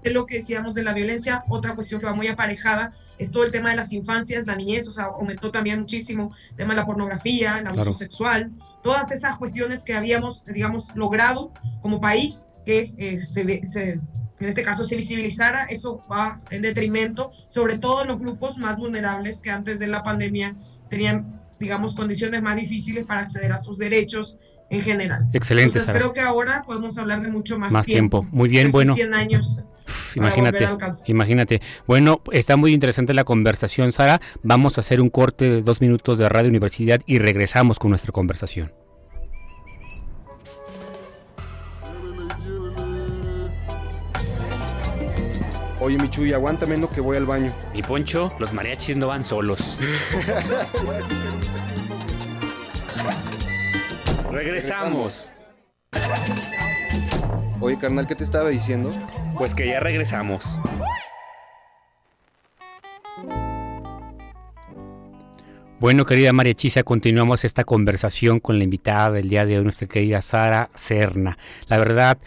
[0.04, 3.44] de lo que decíamos de la violencia, otra cuestión que va muy aparejada es todo
[3.44, 6.80] el tema de las infancias, la niñez, o sea, aumentó también muchísimo el tema de
[6.82, 7.94] la pornografía, el abuso Claro.
[7.94, 8.52] sexual,
[8.84, 14.00] todas esas cuestiones que habíamos, digamos, logrado como país que eh, se, se-
[14.40, 18.80] en este caso se visibilizara, eso va en detrimento, sobre todo en los grupos más
[18.80, 20.56] vulnerables que antes de la pandemia
[20.90, 24.38] tenían, digamos, condiciones más difíciles para acceder a sus derechos
[24.74, 25.30] en general.
[25.34, 26.00] Excelente, Entonces Sara.
[26.00, 28.26] creo que ahora podemos hablar de mucho más, Más tiempo.
[28.32, 28.94] Muy bien, bueno.
[28.94, 29.60] 100 años.
[30.16, 30.68] Imagínate,
[31.08, 31.62] imagínate.
[31.88, 34.22] Bueno, está muy interesante la conversación, Sara.
[34.42, 38.12] Vamos a hacer un corte de dos minutos de Radio Universidad y regresamos con nuestra
[38.12, 38.72] conversación.
[45.82, 47.54] Oye, Michuy, aguántame, no que voy al baño.
[47.74, 49.60] Mi Poncho, los mariachis no van solos.
[54.34, 55.32] Regresamos.
[57.60, 58.90] Oye, carnal, ¿qué te estaba diciendo?
[59.38, 60.58] Pues que ya regresamos.
[65.80, 69.88] Bueno, querida María Chisa, continuamos esta conversación con la invitada del día de hoy, nuestra
[69.88, 71.38] querida Sara Serna.
[71.68, 72.18] La verdad,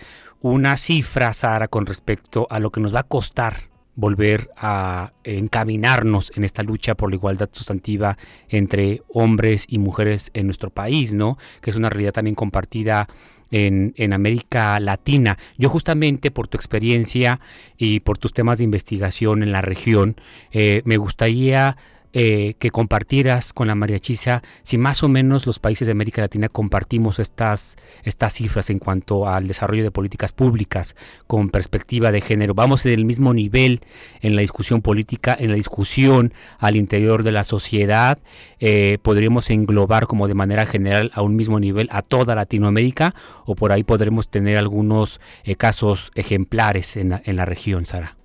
[0.40, 6.30] una cifra, Sara, con respecto a lo que nos va a costar volver a encaminarnos
[6.36, 8.16] en esta lucha por la igualdad sustantiva
[8.48, 11.38] entre hombres y mujeres en nuestro país, ¿no?
[11.60, 13.08] Que es una realidad también compartida
[13.50, 15.38] en, en América Latina.
[15.56, 17.40] Yo justamente por tu experiencia
[17.76, 20.16] y por tus temas de investigación en la región,
[20.52, 21.76] eh, me gustaría
[22.12, 26.22] eh, que compartieras con la María Chisa si más o menos los países de América
[26.22, 32.20] Latina compartimos estas, estas cifras en cuanto al desarrollo de políticas públicas con perspectiva de
[32.20, 32.54] género.
[32.54, 33.80] Vamos en el mismo nivel
[34.20, 38.18] en la discusión política, en la discusión al interior de la sociedad.
[38.60, 43.14] Eh, podríamos englobar como de manera general a un mismo nivel a toda Latinoamérica
[43.44, 48.16] o por ahí podremos tener algunos eh, casos ejemplares en la, en la región, Sara.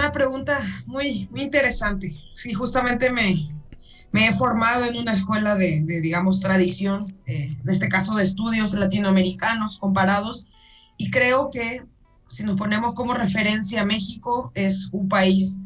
[0.00, 2.16] Una pregunta muy, muy interesante.
[2.32, 3.54] Sí, justamente me,
[4.12, 8.24] me he formado en una escuela de, de digamos, tradición, eh, en este caso de
[8.24, 10.48] estudios latinoamericanos comparados,
[10.96, 11.82] y creo que
[12.28, 15.58] si nos ponemos como referencia, México es un país,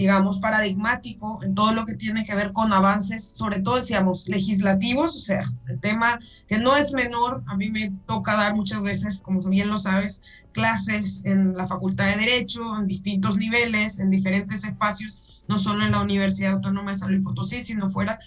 [0.00, 5.14] digamos, paradigmático en todo lo que tiene que ver con avances, sobre todo, decíamos, legislativos,
[5.14, 9.20] o sea, el tema que no es menor, a mí me toca dar muchas veces,
[9.20, 14.64] como bien lo sabes, clases en la Facultad de Derecho, en distintos niveles, en diferentes
[14.64, 18.18] espacios, no solo en la Universidad Autónoma de San Luis Potosí, sino fuera.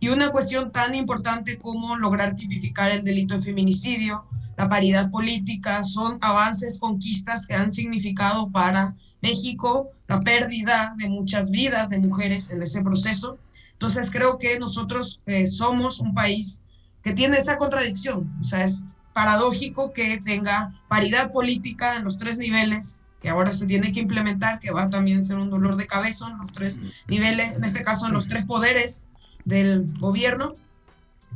[0.00, 4.26] Y una cuestión tan importante como lograr tipificar el delito de feminicidio,
[4.58, 11.50] la paridad política, son avances, conquistas que han significado para México la pérdida de muchas
[11.50, 13.38] vidas de mujeres en ese proceso.
[13.72, 16.62] Entonces creo que nosotros eh, somos un país
[17.02, 22.38] que tiene esa contradicción, o sea, es paradójico que tenga paridad política en los tres
[22.38, 25.86] niveles, que ahora se tiene que implementar, que va a también ser un dolor de
[25.86, 29.04] cabeza en los tres niveles, en este caso en los tres poderes
[29.44, 30.54] del gobierno,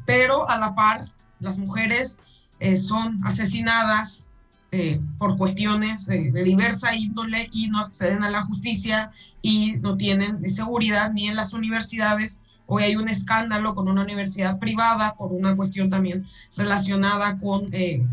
[0.07, 2.19] pero a la par las mujeres
[2.61, 4.28] eh, son asesinadas
[4.71, 10.49] eh, por cuestiones de diversa índole y no acceden a la justicia y no tienen
[10.51, 12.43] seguridad ni en las universidades.
[12.67, 18.07] Hoy hay un escándalo con una universidad privada por una cuestión también relacionada con, eh,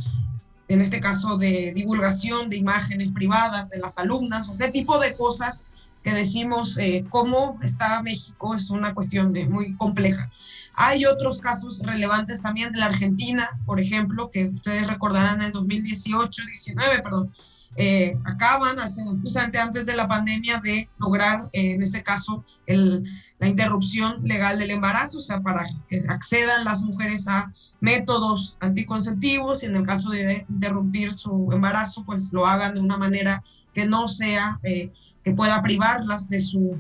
[0.70, 5.68] en este caso, de divulgación de imágenes privadas de las alumnas, ese tipo de cosas
[6.06, 10.30] que decimos eh, cómo está México es una cuestión muy compleja.
[10.76, 15.52] Hay otros casos relevantes también de la Argentina, por ejemplo, que ustedes recordarán en el
[15.52, 17.34] 2018, 19, perdón,
[17.76, 18.78] eh, acaban,
[19.24, 23.04] justamente antes de la pandemia, de lograr, eh, en este caso, el,
[23.40, 29.64] la interrupción legal del embarazo, o sea, para que accedan las mujeres a métodos anticonceptivos
[29.64, 33.86] y en el caso de interrumpir su embarazo, pues lo hagan de una manera que
[33.86, 34.92] no sea, eh,
[35.26, 36.78] que pueda privarlas de su,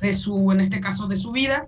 [0.00, 1.66] de su, en este caso, de su vida.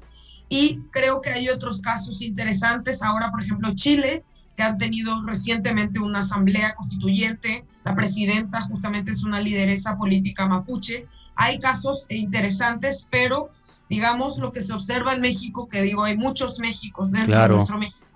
[0.49, 3.03] Y creo que hay otros casos interesantes.
[3.03, 4.23] Ahora, por ejemplo, Chile,
[4.55, 11.07] que han tenido recientemente una asamblea constituyente la presidenta justamente es una lideresa política mapuche.
[11.37, 13.51] Hay casos interesantes, pero
[13.89, 17.79] digamos lo que se observa en México, que digo, hay muchos Méxicos dentro de nuestro
[17.79, 18.07] México.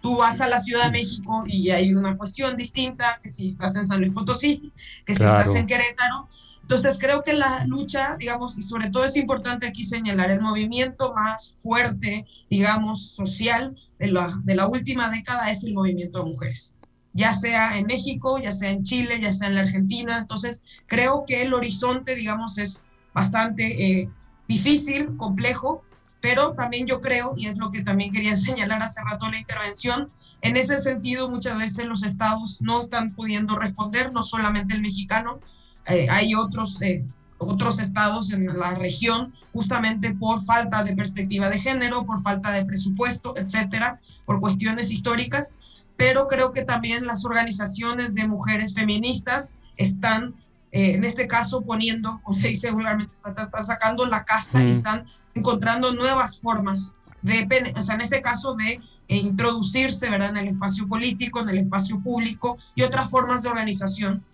[0.00, 3.76] Tú vas a la Ciudad de México y hay una cuestión distinta, que si estás
[3.76, 4.72] en San Luis Potosí,
[5.04, 6.28] que si estás en Querétaro.
[6.68, 11.14] Entonces creo que la lucha, digamos, y sobre todo es importante aquí señalar el movimiento
[11.14, 16.74] más fuerte, digamos, social de la, de la última década es el movimiento de mujeres
[17.14, 20.18] ya sea en México, ya sea en Chile, ya sea en la Argentina.
[20.18, 23.64] Entonces, creo que el horizonte, digamos, es bastante
[24.02, 24.10] eh,
[24.46, 25.82] difícil, complejo,
[26.20, 30.12] pero también yo creo, y es lo que también quería señalar hace rato la intervención,
[30.42, 35.40] en ese sentido muchas veces los estados no están pudiendo responder, no solamente el mexicano,
[35.88, 37.04] eh, hay otros, eh,
[37.38, 42.64] otros estados en la región justamente por falta de perspectiva de género, por falta de
[42.64, 45.54] presupuesto, etcétera, por cuestiones históricas
[45.98, 50.36] pero creo que también las organizaciones de mujeres feministas están,
[50.70, 55.06] eh, en este caso, poniendo, como se dice vulgarmente, están, sacando la casta y están
[55.34, 60.48] encontrando nuevas formas de, o sea, en este caso, de eh, introducirse, ¿verdad?, en el
[60.48, 64.24] espacio político, en el espacio público y otras formas de organización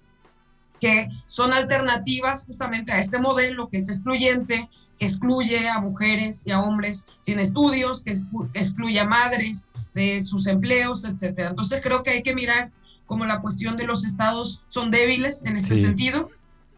[0.81, 6.51] que son alternativas justamente a este modelo que es excluyente, que excluye a mujeres y
[6.51, 8.15] a hombres sin estudios, que
[8.55, 11.51] excluye a madres de sus empleos, etcétera.
[11.51, 12.71] Entonces creo que hay que mirar
[13.07, 16.31] como la cuestión de los estados son débiles en este sentido.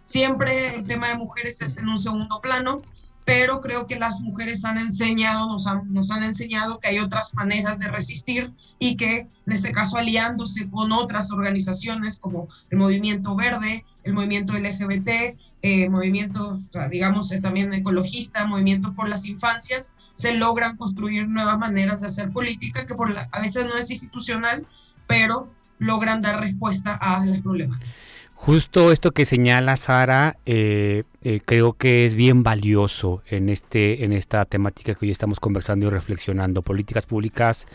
[0.03, 2.83] Siempre el tema de mujeres es en un segundo plano,
[3.27, 7.35] pero creo que las mujeres han enseñado, nos han, nos han enseñado que hay otras
[7.35, 13.35] maneras de resistir y que en este caso aliándose con otras organizaciones como el Movimiento
[13.35, 20.37] Verde, el Movimiento LGBT, eh, movimientos, digamos, eh, también ecologista, movimientos por las infancias, se
[20.37, 24.65] logran construir nuevas maneras de hacer política que por a veces no es institucional,
[25.09, 28.16] pero logran dar respuesta a las problemáticas.
[28.37, 31.03] Justo esto que señala Sara, eh,
[31.45, 35.91] creo que es bien valioso en, este, en esta temática que hoy estamos conversando y
[35.91, 36.63] reflexionando.
[36.63, 37.67] Políticas públicas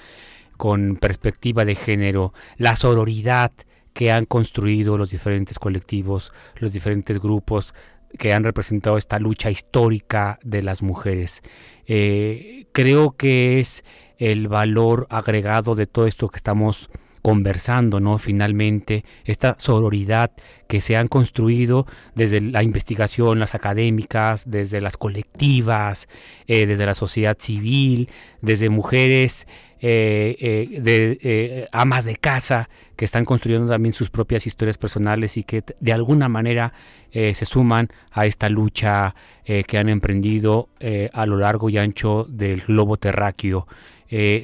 [0.55, 3.51] con perspectiva de género, la sororidad,
[3.93, 7.73] que han construido los diferentes colectivos, los diferentes grupos
[8.17, 11.41] que han representado esta lucha histórica de las mujeres.
[11.87, 13.83] Eh, creo que es
[14.17, 16.89] el valor agregado de todo esto que estamos
[17.21, 18.17] conversando, ¿no?
[18.17, 20.31] Finalmente, esta sororidad
[20.67, 26.07] que se han construido desde la investigación, las académicas, desde las colectivas,
[26.47, 28.09] eh, desde la sociedad civil,
[28.41, 29.47] desde mujeres
[29.81, 35.43] eh, eh, de amas de casa que están construyendo también sus propias historias personales y
[35.43, 36.73] que de alguna manera
[37.11, 40.69] se suman a esta lucha que han emprendido
[41.11, 43.67] a lo largo y ancho del globo terráqueo.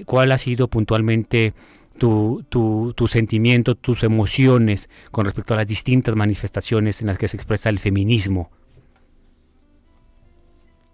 [0.05, 1.53] ¿Cuál ha sido puntualmente
[1.97, 7.27] tu, tu, tu, sentimiento, tus emociones con respecto a las distintas manifestaciones en las que
[7.27, 8.49] se expresa el feminismo?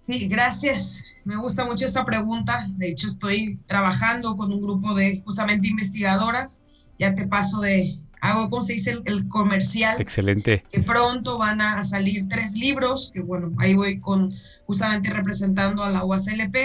[0.01, 1.05] Sí, gracias.
[1.23, 2.67] Me gusta mucho esa pregunta.
[2.71, 6.63] De hecho, estoy trabajando con un grupo de justamente investigadoras.
[6.99, 8.97] Ya te paso de, hago, ¿cómo se dice?
[9.05, 10.01] El, comercial.
[10.01, 10.65] Excelente.
[10.71, 14.33] Que pronto van a salir tres libros, que bueno, ahí voy con
[14.65, 16.55] justamente representando a la UACLP,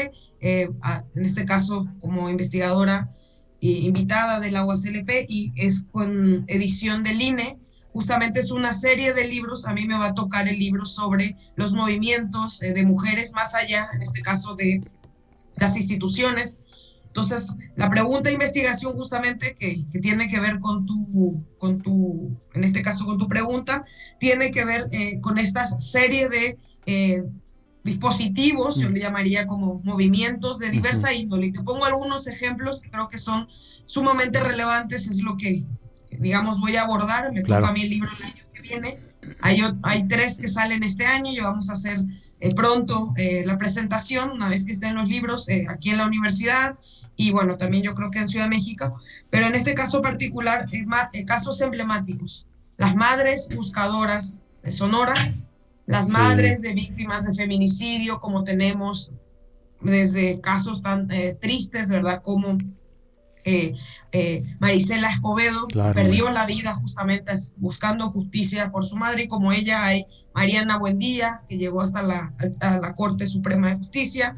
[0.40, 0.70] eh,
[1.14, 3.12] en este caso como investigadora
[3.60, 7.58] invitada del Agua CLP y es con edición del INE.
[7.92, 11.36] Justamente es una serie de libros, a mí me va a tocar el libro sobre
[11.56, 14.82] los movimientos eh, de mujeres más allá, en este caso de
[15.56, 16.60] las instituciones.
[17.06, 22.38] Entonces, la pregunta de investigación justamente que, que tiene que ver con tu, con tu,
[22.54, 23.84] en este caso con tu pregunta,
[24.20, 27.24] tiene que ver eh, con esta serie de eh,
[27.84, 31.46] dispositivos, yo le llamaría como movimientos de diversa índole.
[31.46, 33.48] Y te pongo algunos ejemplos que creo que son
[33.84, 35.64] sumamente relevantes, es lo que,
[36.10, 37.32] digamos, voy a abordar.
[37.32, 39.00] Me toca a mí el libro el año que viene.
[39.40, 42.00] Hay, hay tres que salen este año y vamos a hacer
[42.40, 46.06] eh, pronto eh, la presentación, una vez que estén los libros eh, aquí en la
[46.06, 46.78] universidad
[47.16, 48.96] y bueno, también yo creo que en Ciudad de México,
[49.28, 50.66] pero en este caso particular,
[51.26, 52.46] casos emblemáticos.
[52.76, 55.16] Las madres buscadoras de Sonora,
[55.88, 59.10] las madres de víctimas de feminicidio, como tenemos
[59.80, 62.20] desde casos tan eh, tristes, ¿verdad?
[62.22, 62.58] Como
[63.44, 63.72] eh,
[64.12, 69.82] eh, Marisela Escobedo perdió la vida justamente buscando justicia por su madre, y como ella
[69.82, 74.36] hay Mariana Buendía, que llegó hasta la, la Corte Suprema de Justicia,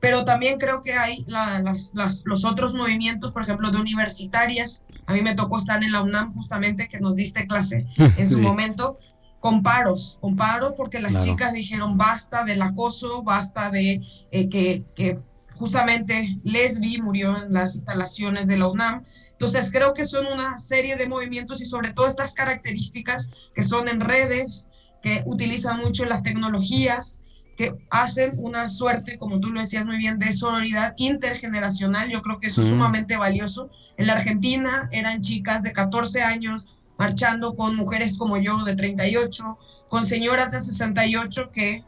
[0.00, 4.84] pero también creo que hay los otros movimientos, por ejemplo, de universitarias.
[5.06, 8.38] A mí me tocó estar en la UNAM justamente, que nos diste clase en su
[8.38, 8.98] momento,
[9.40, 14.84] con paros, con paros porque las chicas dijeron basta del acoso, basta de eh, que,
[14.94, 15.22] que,
[15.54, 19.04] justamente Lesbi murió en las instalaciones de la UNAM.
[19.32, 23.88] Entonces creo que son una serie de movimientos y sobre todo estas características que son
[23.88, 24.68] en redes,
[25.02, 27.22] que utilizan mucho las tecnologías,
[27.56, 32.10] que hacen una suerte, como tú lo decías muy bien, de sororidad intergeneracional.
[32.10, 33.70] Yo creo que eso es sumamente valioso.
[33.98, 39.58] En la Argentina eran chicas de 14 años, marchando con mujeres como yo de 38,
[39.88, 41.82] con señoras de 68 que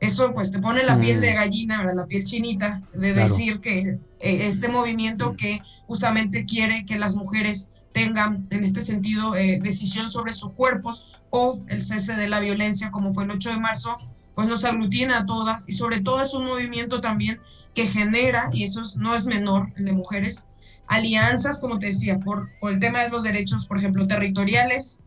[0.00, 1.34] eso pues te pone la piel de mm.
[1.34, 7.14] gallina, la piel chinita, de decir que eh, este movimiento que justamente quiere que las
[7.14, 12.40] mujeres tengan en este sentido eh, decisión sobre sus cuerpos o el cese de la
[12.40, 13.98] violencia como fue el 8 de marzo,
[14.34, 17.38] pues nos aglutina a todas y sobre todo es un movimiento también
[17.74, 20.46] que genera, y eso no es menor, el de mujeres,
[20.86, 25.00] alianzas, como te decía, por, por el tema de los derechos, por ejemplo, territoriales,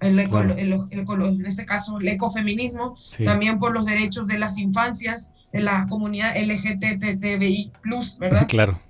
[0.00, 5.86] el, en este caso el ecofeminismo, también por los derechos de las infancias, de la
[5.88, 7.72] comunidad LGTBI,
[8.18, 8.46] ¿verdad?
[8.48, 8.80] Claro.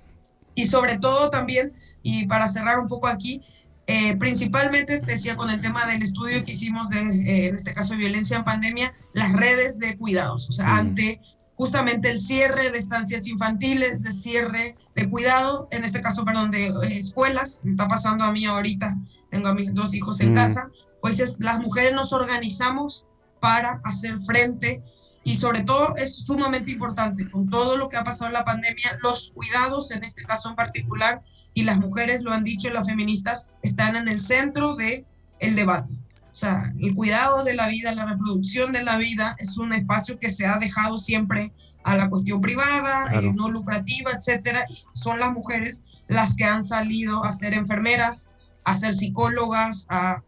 [0.55, 1.73] Y sobre todo también,
[2.03, 3.41] y para cerrar un poco aquí,
[3.87, 7.73] eh, principalmente, te decía, con el tema del estudio que hicimos, de, eh, en este
[7.73, 10.79] caso violencia en pandemia, las redes de cuidados, o sea, mm.
[10.79, 11.21] ante
[11.61, 16.69] justamente el cierre de estancias infantiles, de cierre de cuidado, en este caso, perdón, de
[16.69, 18.97] eh, escuelas, me está pasando a mí ahorita,
[19.29, 20.35] tengo a mis dos hijos en mm.
[20.35, 23.05] casa, pues es, las mujeres nos organizamos
[23.39, 24.83] para hacer frente
[25.23, 28.97] y sobre todo es sumamente importante con todo lo que ha pasado en la pandemia,
[29.03, 31.21] los cuidados en este caso en particular,
[31.53, 35.05] y las mujeres lo han dicho, las feministas están en el centro de
[35.37, 35.93] el debate.
[36.31, 40.17] O sea, el cuidado de la vida, la reproducción de la vida es un espacio
[40.17, 41.53] que se ha dejado siempre
[41.83, 44.63] a la cuestión privada, eh, no lucrativa, etcétera.
[44.69, 48.31] Y son las mujeres las que han salido a ser enfermeras,
[48.63, 50.21] a ser psicólogas, a,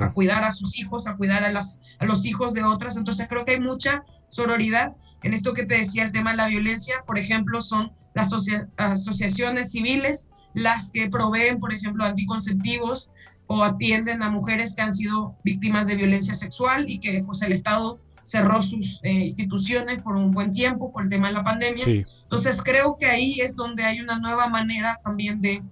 [0.00, 2.96] a cuidar a sus hijos, a cuidar a, las, a los hijos de otras.
[2.96, 6.48] Entonces creo que hay mucha sororidad en esto que te decía el tema de la
[6.48, 7.04] violencia.
[7.06, 8.32] Por ejemplo, son las
[8.76, 13.10] asociaciones civiles las que proveen, por ejemplo, anticonceptivos,
[13.46, 17.52] o atienden a mujeres que han sido víctimas de violencia sexual y que pues el
[17.52, 21.84] Estado cerró sus eh, instituciones por un buen tiempo por el tema de la pandemia.
[21.84, 25.62] Entonces creo que ahí es donde hay una nueva manera también de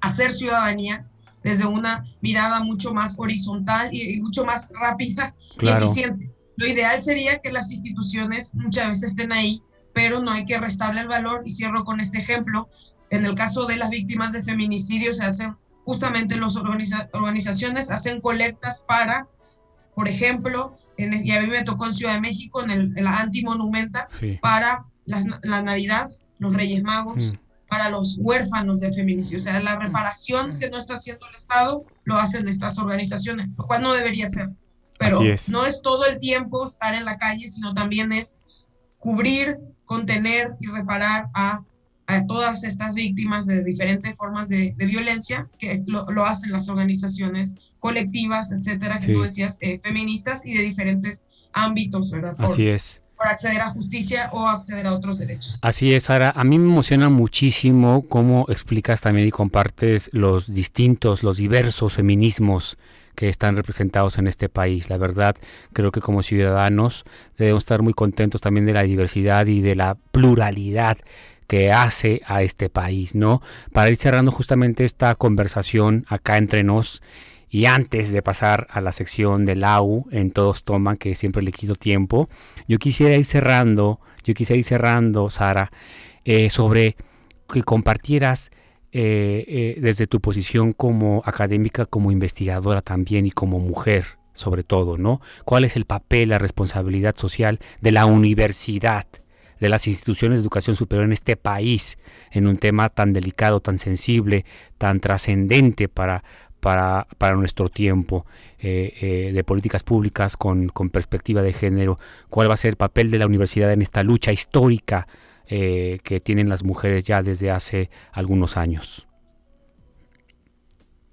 [0.00, 1.06] hacer ciudadanía
[1.42, 6.30] desde una mirada mucho más horizontal y, mucho más rápida y eficiente.
[6.56, 9.60] lo ideal sería que las instituciones muchas veces estén ahí,
[9.92, 11.42] pero no hay que restarle el valor.
[11.44, 12.68] Y cierro con este ejemplo.
[13.10, 18.84] En el caso de las víctimas de feminicidio, se hacen justamente las organizaciones, hacen colectas
[18.86, 19.26] para,
[19.94, 23.04] por ejemplo, en, y a mí me tocó en Ciudad de México, en, el, en
[23.04, 24.08] la Antimonumenta,
[24.40, 27.66] para la, la, Navidad, los Reyes Magos, mm.
[27.68, 29.38] para los huérfanos de feminicidio.
[29.38, 33.66] O sea, la reparación que no está haciendo el Estado lo hacen estas organizaciones, lo
[33.66, 34.50] cual no debería ser.
[34.98, 38.36] Pero no es todo el tiempo estar en la calle, sino también es
[38.98, 41.64] cubrir, contener y reparar a,
[42.06, 46.68] a todas estas víctimas de diferentes formas de, de violencia, que lo, lo, hacen las
[46.68, 52.34] organizaciones colectivas, etcétera, que tú decías, eh, feministas y de diferentes ámbitos, ¿verdad?
[52.38, 55.60] Así es por acceder a justicia o acceder a otros derechos.
[55.62, 56.32] Así es, Sara.
[56.34, 62.78] A mí me emociona muchísimo cómo explicas también y compartes los distintos, los diversos feminismos
[63.14, 64.90] que están representados en este país.
[64.90, 65.36] La verdad,
[65.72, 67.04] creo que como ciudadanos
[67.36, 70.98] debemos estar muy contentos también de la diversidad y de la pluralidad
[71.52, 73.42] que hace a este país, ¿no?
[73.74, 77.02] Para ir cerrando justamente esta conversación acá entre nos
[77.50, 81.52] y antes de pasar a la sección del AU en Todos Toman, que siempre le
[81.52, 82.30] quito tiempo,
[82.68, 85.70] yo quisiera ir cerrando, yo quisiera ir cerrando, Sara,
[86.24, 86.96] eh, sobre
[87.52, 88.50] que compartieras
[88.92, 94.96] eh, eh, desde tu posición como académica, como investigadora también y como mujer, sobre todo,
[94.96, 95.20] ¿no?
[95.44, 99.06] ¿Cuál es el papel, la responsabilidad social de la universidad,
[99.62, 101.96] de las instituciones de educación superior en este país,
[102.32, 104.44] en un tema tan delicado, tan sensible,
[104.76, 106.24] tan trascendente para,
[106.58, 108.26] para, para, nuestro tiempo
[108.58, 111.96] eh, de políticas públicas con, con, perspectiva de género,
[112.28, 115.06] cuál va a ser el papel de la universidad en esta lucha histórica
[115.46, 119.06] eh, que tienen las mujeres ya desde hace algunos años.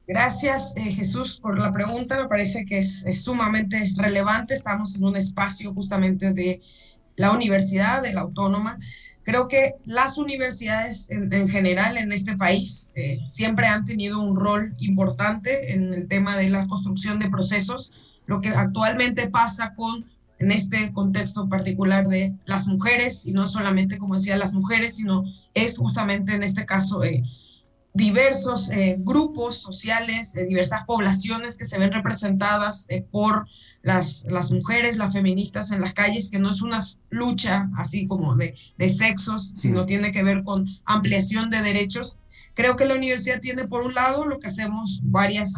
[0.07, 2.19] Gracias, eh, Jesús, por la pregunta.
[2.19, 4.55] Me parece que es, sumamente relevante.
[4.55, 6.61] Estamos en un espacio justamente de
[7.19, 8.79] la universidad, de la autónoma.
[9.23, 14.73] Creo que las universidades en, general en este país eh, siempre han tenido un rol
[14.79, 17.91] importante en el tema de la construcción de procesos.
[18.25, 20.05] Lo que actualmente pasa con
[20.39, 25.25] en este contexto particular de las mujeres, y no solamente, como decía, las mujeres, sino
[25.53, 27.21] es justamente en este caso eh,
[27.99, 33.47] diversos eh, grupos sociales, eh, diversas poblaciones que se ven representadas por
[33.83, 36.79] las, las mujeres, las feministas en las calles, que no es una
[37.09, 39.85] lucha así como de, de sexos, sino mm.
[39.85, 42.17] tiene que ver con ampliación de derechos.
[42.55, 45.53] Creo que la universidad tiene por un lado lo que hacemos varias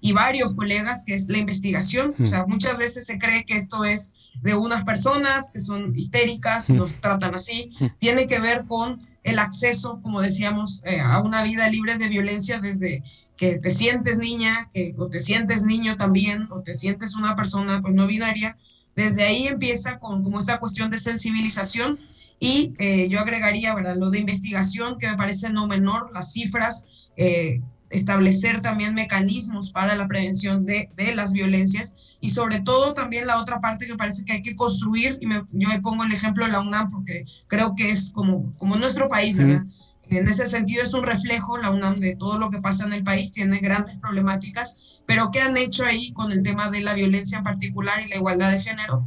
[0.00, 2.14] y varios colegas, que es la investigación.
[2.20, 2.50] O sea, mm.
[2.50, 6.92] muchas veces se cree que esto es de unas personas que son histéricas y nos
[7.00, 11.96] tratan así, tiene que ver con el acceso, como decíamos, eh, a una vida libre
[11.96, 13.02] de violencia desde
[13.36, 17.80] que te sientes niña, que, o te sientes niño también, o te sientes una persona
[17.80, 18.56] pues, no binaria.
[18.94, 21.98] Desde ahí empieza con como esta cuestión de sensibilización
[22.38, 23.96] y eh, yo agregaría, ¿verdad?
[23.96, 26.84] Lo de investigación, que me parece no menor, las cifras,
[27.16, 27.60] eh,
[27.92, 33.38] establecer también mecanismos para la prevención de, de, las violencias y sobre todo también la
[33.38, 36.52] otra parte que parece que hay que construir, y yo me pongo el ejemplo de
[36.52, 39.64] la UNAM porque creo que es como, como nuestro país, ¿verdad?
[40.08, 43.02] En ese sentido es un reflejo, la UNAM, de todo lo que pasa en el
[43.02, 44.76] país, tiene grandes problemáticas,
[45.06, 48.16] pero ¿qué han hecho ahí con el tema de la violencia en particular y la
[48.16, 49.06] igualdad de género?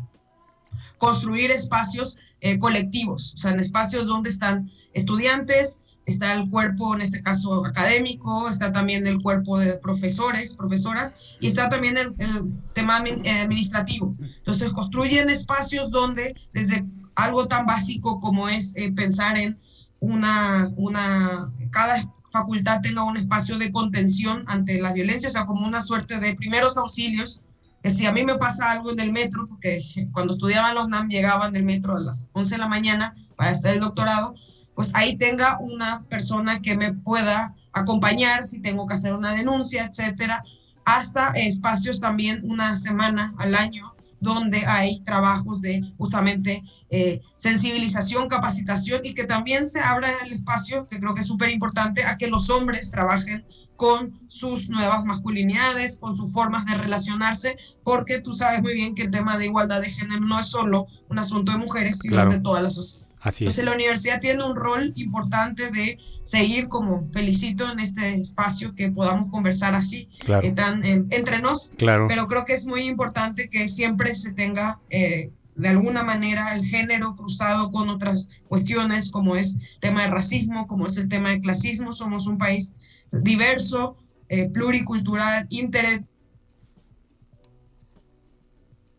[0.97, 7.01] Construir espacios eh, colectivos, o sea, en espacios donde están estudiantes, está el cuerpo, en
[7.01, 12.13] este caso académico, está también el cuerpo de profesores, profesoras, y está también el,
[12.73, 14.13] tema eh, administrativo.
[14.19, 16.85] Entonces, construyen espacios donde desde
[17.15, 19.57] algo tan básico como es eh, pensar en
[19.99, 21.95] una, una, cada
[22.31, 26.35] facultad tenga un espacio de contención ante la violencia, o sea, como una suerte de
[26.35, 27.41] primeros auxilios,
[27.83, 29.81] si a mí me pasa algo en el metro, porque
[30.11, 33.75] cuando estudiaban los NAM llegaban del metro a las 11 de la mañana para hacer
[33.75, 34.35] el doctorado,
[34.75, 39.85] pues ahí tenga una persona que me pueda acompañar si tengo que hacer una denuncia,
[39.85, 40.43] etcétera,
[40.83, 49.05] hasta espacios también una semana al año donde hay trabajos de justamente eh, sensibilización, capacitación
[49.05, 52.27] y que también se abra el espacio, que creo que es súper importante, a que
[52.27, 53.45] los hombres trabajen
[53.75, 59.03] con sus nuevas masculinidades, con sus formas de relacionarse, porque tú sabes muy bien que
[59.03, 62.39] el tema de igualdad de género no es solo un asunto de mujeres, sino de
[62.39, 63.05] toda la sociedad.
[63.25, 68.91] Entonces la universidad tiene un rol importante de seguir como felicito en este espacio que
[68.91, 70.09] podamos conversar así,
[70.41, 72.07] que están entre nos, claro.
[72.07, 76.65] pero creo que es muy importante que siempre se tenga eh, de alguna manera el
[76.65, 81.41] género cruzado con otras cuestiones como es tema de racismo, como es el tema de
[81.41, 81.93] clasismo.
[81.93, 82.73] Somos un país
[83.11, 83.97] diverso,
[84.29, 86.03] eh, pluricultural, inter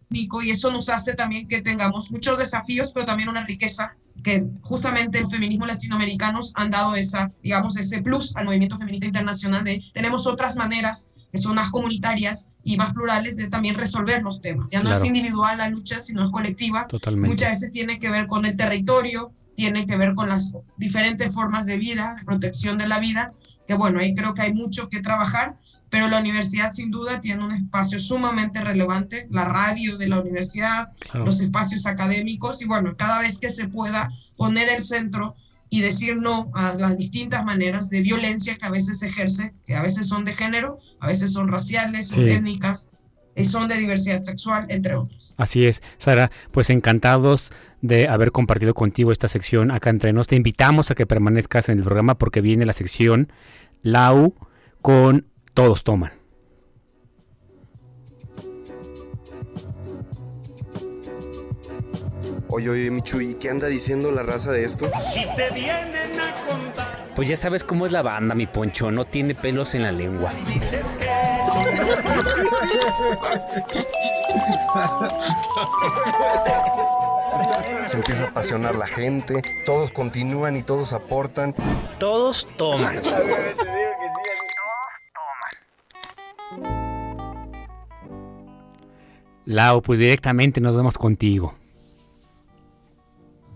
[0.09, 3.97] y eso nos hace también que tengamos muchos desafíos, pero también una riqueza
[4.27, 9.62] que justamente el feminismo latinoamericanos han dado esa, digamos, ese plus al movimiento feminista internacional
[9.62, 14.41] de tenemos otras maneras que son más comunitarias y más plurales de también resolver los
[14.41, 14.68] temas.
[14.70, 16.89] Ya no es individual la lucha, sino es colectiva.
[16.89, 17.31] Totalmente.
[17.31, 21.66] Muchas veces tiene que ver con el territorio, tiene que ver con las diferentes formas
[21.66, 23.33] de vida, de protección de la vida,
[23.68, 25.57] que bueno, ahí creo que hay mucho que trabajar
[25.91, 30.93] pero la universidad sin duda tiene un espacio sumamente relevante, la radio de la universidad,
[31.14, 35.37] los espacios académicos y bueno, cada vez que se pueda poner el centro
[35.68, 39.74] y decir no a las distintas maneras de violencia que a veces se ejerce, que
[39.74, 42.89] a veces son de género, a veces son raciales, son étnicas,
[43.37, 45.34] y son de diversidad sexual, entre otros.
[45.37, 50.26] Así es, Sara, pues encantados de haber compartido contigo esta sección acá entre nos.
[50.26, 53.30] Te invitamos a que permanezcas en el programa porque viene la sección
[53.82, 54.34] LAU
[54.80, 55.26] con
[55.57, 56.12] todos toman.
[62.48, 64.90] Oye, oye, Michu, ¿y qué anda diciendo la raza de esto?
[65.00, 67.14] Si te vienen a contar.
[67.16, 68.90] Pues ya sabes cómo es la banda, mi poncho.
[68.90, 70.30] No tiene pelos en la lengua.
[70.46, 71.07] Dices que.
[77.86, 81.54] Se empieza a apasionar la gente, todos continúan y todos aportan.
[81.98, 83.00] Todos toman.
[89.47, 91.55] Lau, pues directamente nos vemos contigo.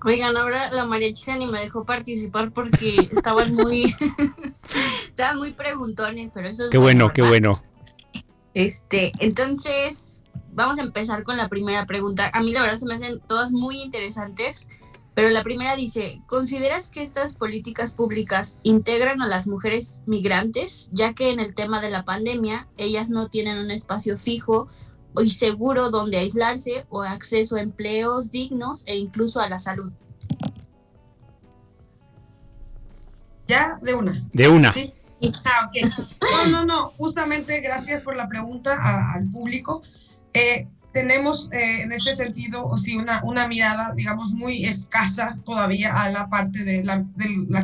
[0.04, 3.84] Oigan, ahora la María Chisa ni me dejó participar porque estaban muy
[5.04, 7.52] estaban muy preguntones, pero eso es Qué bueno, qué bueno.
[8.54, 12.30] Este, entonces, vamos a empezar con la primera pregunta.
[12.32, 14.68] A mí la verdad se me hacen todas muy interesantes,
[15.14, 21.14] pero la primera dice, ¿consideras que estas políticas públicas integran a las mujeres migrantes, ya
[21.14, 24.68] que en el tema de la pandemia ellas no tienen un espacio fijo
[25.18, 29.92] y seguro donde aislarse o acceso a empleos dignos e incluso a la salud.
[33.46, 34.28] Ya, de una.
[34.32, 34.72] De una.
[34.72, 34.94] Sí.
[35.44, 35.90] Ah, ok.
[36.22, 36.90] No, no, no.
[36.96, 39.82] Justamente gracias por la pregunta al público.
[40.32, 46.10] Eh, tenemos eh, en ese sentido, sí, una, una mirada, digamos, muy escasa todavía a
[46.10, 47.04] la parte de la,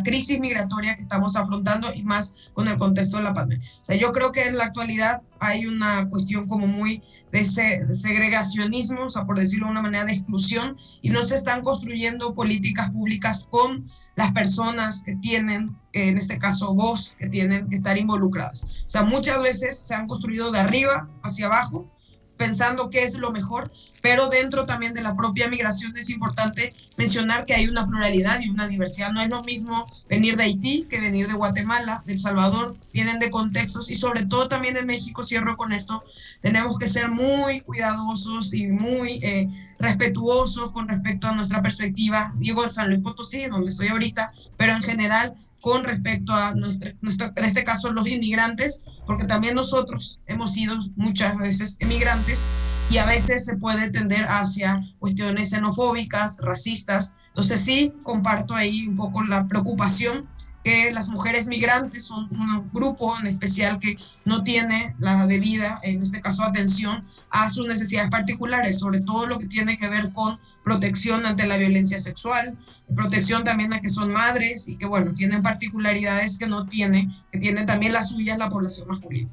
[0.03, 3.69] crisis migratoria que estamos afrontando y más con el contexto de la pandemia.
[3.81, 7.03] O sea, yo creo que en la actualidad hay una cuestión como muy
[7.33, 11.63] de, segregacionismo, o sea, por decirlo de una manera, de exclusión, y no se están
[11.63, 17.77] construyendo políticas públicas con las personas que tienen, en este caso voz, que tienen que
[17.77, 18.65] estar involucradas.
[18.65, 21.91] O sea, muchas veces se han construido de arriba hacia abajo
[22.37, 23.73] pensando que es lo mejor,
[24.03, 28.49] pero dentro también de la propia migración es importante mencionar que hay una pluralidad y
[28.49, 29.13] una diversidad.
[29.13, 33.19] No es lo mismo venir de Haití que venir de Guatemala, de El Salvador, vienen
[33.19, 36.05] de contextos y sobre todo también de México, cierro con esto,
[36.41, 42.33] tenemos que ser muy cuidadosos y muy eh, respetuosos con respecto a nuestra perspectiva.
[42.37, 45.35] Digo San Luis Potosí, donde estoy ahorita, pero en general
[45.67, 51.37] con respecto a nuestro, en este caso los inmigrantes, porque también nosotros hemos sido muchas
[51.39, 52.45] veces inmigrantes
[52.89, 57.15] y a veces se puede tender hacia cuestiones xenofóbicas, racistas.
[57.31, 60.29] Entonces sí, comparto ahí un poco la preocupación
[60.67, 66.03] que las mujeres migrantes son un grupo en especial que no tiene la debida, en
[66.03, 70.41] este caso, atención a sus necesidades particulares, sobre todo lo que tiene que ver con
[70.65, 72.59] protección ante la violencia sexual,
[72.97, 77.39] protección también a que son madres y que, bueno, tienen particularidades que no tiene, que
[77.39, 79.31] tiene también las suyas la población masculina.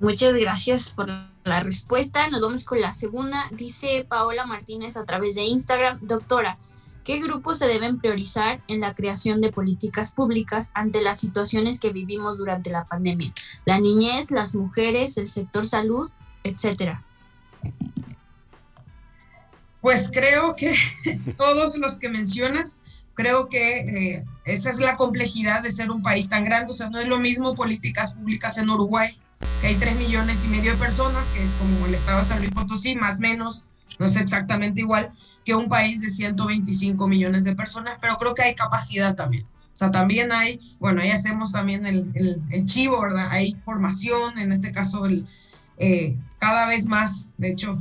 [0.00, 2.26] Muchas gracias por la respuesta.
[2.30, 3.44] Nos vamos con la segunda.
[3.52, 6.58] Dice Paola Martínez a través de Instagram, doctora,
[7.08, 11.90] ¿Qué grupos se deben priorizar en la creación de políticas públicas ante las situaciones que
[11.90, 13.32] vivimos durante la pandemia?
[13.64, 16.10] La niñez, las mujeres, el sector salud,
[16.44, 17.02] etcétera.
[19.80, 20.76] Pues creo que
[21.38, 22.82] todos los que mencionas,
[23.14, 23.78] creo que
[24.16, 26.72] eh, esa es la complejidad de ser un país tan grande.
[26.72, 29.18] O sea, no es lo mismo políticas públicas en Uruguay,
[29.62, 32.38] que hay tres millones y medio de personas, que es como el estado de San
[32.40, 33.64] Luis Potosí, más menos
[33.98, 35.12] no es exactamente igual
[35.44, 39.44] que un país de 125 millones de personas, pero creo que hay capacidad también.
[39.44, 42.10] O sea, también hay, bueno, ahí hacemos también el,
[42.50, 43.28] el, chivo, ¿verdad?
[43.30, 45.26] Hay formación, en este caso, el,
[45.78, 47.78] eh, cada vez más, de hecho,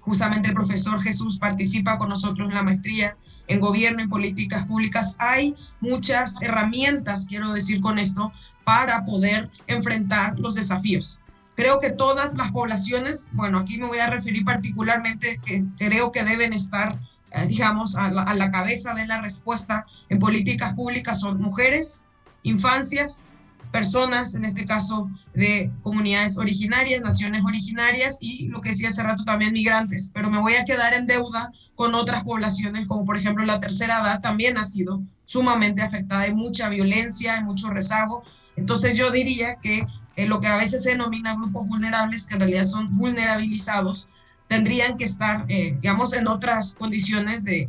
[0.00, 3.16] justamente el profesor Jesús participa con nosotros en la maestría
[3.48, 5.16] en gobierno y políticas públicas.
[5.18, 8.32] Hay muchas herramientas, quiero decir con esto,
[8.64, 11.18] para poder enfrentar los desafíos.
[11.58, 16.22] Creo que todas las poblaciones, bueno, aquí me voy a referir particularmente que creo que
[16.22, 17.00] deben estar,
[17.32, 22.04] eh, digamos, a la, cabeza de la respuesta en políticas públicas son mujeres,
[22.44, 23.24] infancias,
[23.72, 29.24] personas, en este caso de comunidades originarias, naciones originarias y lo que decía hace rato
[29.24, 33.44] también migrantes, pero me voy a quedar en deuda con otras poblaciones, como por ejemplo
[33.44, 38.22] la tercera edad también ha sido sumamente afectada, hay mucha violencia, hay mucho rezago,
[38.54, 39.84] entonces yo diría que
[40.18, 44.08] eh, lo que a veces se denomina grupos vulnerables, que en realidad son vulnerabilizados,
[44.48, 47.68] tendrían que estar, eh, digamos, en otras condiciones de,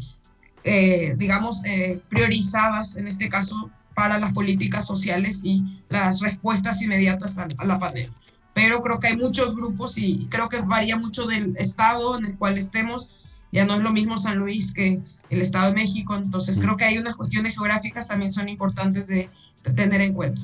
[0.63, 1.61] eh, digamos,
[2.09, 8.17] priorizadas, en este caso, para las políticas sociales y las respuestas inmediatas a, la pandemia.
[8.55, 12.35] Pero creo que hay muchos grupos y creo que varía mucho del estado en el
[12.35, 13.11] cual estemos.
[13.51, 16.85] Ya no es lo mismo San Luis que el Estado de México, entonces creo que
[16.85, 19.29] hay unas cuestiones geográficas también son importantes de,
[19.75, 20.41] tener en cuenta.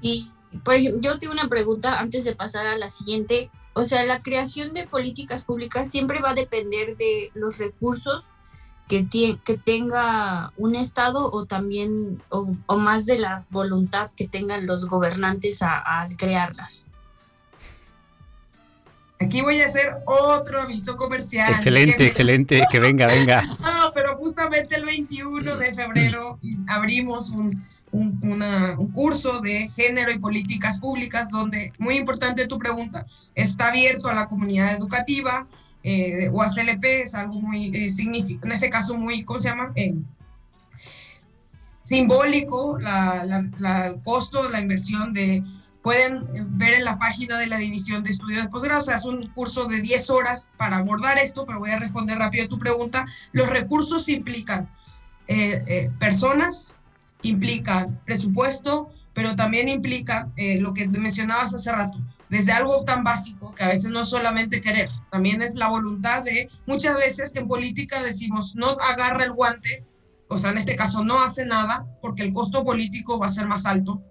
[0.00, 0.30] Y,
[0.64, 3.50] por ejemplo, yo tengo una pregunta antes de pasar a la siguiente.
[3.74, 8.32] O sea, la creación de políticas públicas siempre va a depender de los recursos
[8.88, 9.06] que,
[9.44, 15.62] que tenga un Estado o también, o, más de la voluntad que tengan los gobernantes
[15.62, 16.86] al crearlas.
[19.20, 21.50] Aquí voy a hacer otro aviso comercial.
[21.50, 23.42] Excelente, excelente, que venga, venga.
[23.60, 26.38] No, pero justamente el 21 de febrero
[26.68, 33.06] abrimos un, un, un, curso de género y políticas públicas donde, muy importante tu pregunta,
[33.34, 35.46] está abierto a la comunidad educativa,
[35.84, 39.72] eh, o ACLP es algo muy eh, en este caso muy, ¿cómo se llama?
[39.76, 39.94] Eh,
[41.82, 43.22] simbólico, la,
[43.86, 45.42] el costo, la inversión de,
[45.82, 46.24] pueden
[46.58, 49.28] ver en la página de la División de Estudios de Posgrado, o sea, es un
[49.28, 53.06] curso de 10 horas para abordar esto, pero voy a responder rápido a tu pregunta.
[53.32, 54.68] Los recursos implican
[55.98, 56.77] personas,
[57.22, 61.98] implican presupuesto, pero también implica lo que mencionabas hace rato,
[62.28, 66.22] desde algo tan básico que a veces no es solamente querer, también es la voluntad
[66.22, 69.84] de, muchas veces en política decimos, no agarra el guante,
[70.28, 73.46] o sea, en este caso no hace nada porque el costo político va a ser
[73.46, 74.02] más alto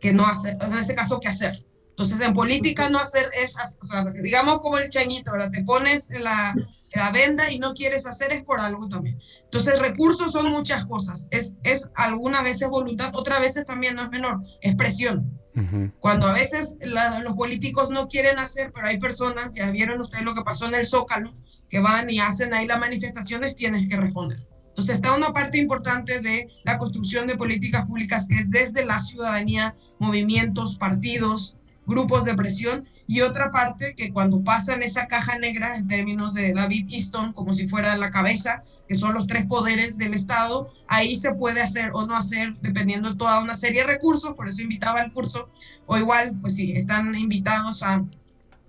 [0.00, 1.62] que no hacer, en este caso que hacer.
[1.90, 5.50] Entonces, en política no hacer es, o sea, digamos como el changuito, ¿verdad?
[5.50, 6.54] Te pones la,
[6.96, 9.18] la venda y no quieres hacer es por algo también.
[9.44, 11.28] Entonces, recursos son muchas cosas.
[11.30, 15.38] Es, es algunas veces voluntad, otras veces también no es menor, es presión.
[16.00, 20.34] Cuando a veces los políticos no quieren hacer, pero hay personas, ya vieron ustedes lo
[20.34, 21.32] que pasó en el Zócalo,
[21.70, 24.46] que van y hacen ahí las manifestaciones, tienes que responder.
[24.68, 29.00] Entonces está una parte importante de la construcción de políticas públicas que es desde la
[29.00, 35.38] ciudadanía, movimientos, partidos, grupos de presión y otra parte que cuando pasa en esa caja
[35.38, 39.46] negra en términos de David Easton como si fuera la cabeza que son los tres
[39.46, 43.82] poderes del Estado ahí se puede hacer o no hacer dependiendo de toda una serie
[43.82, 45.48] de recursos por eso invitaba al curso
[45.86, 48.04] o igual pues sí están invitados a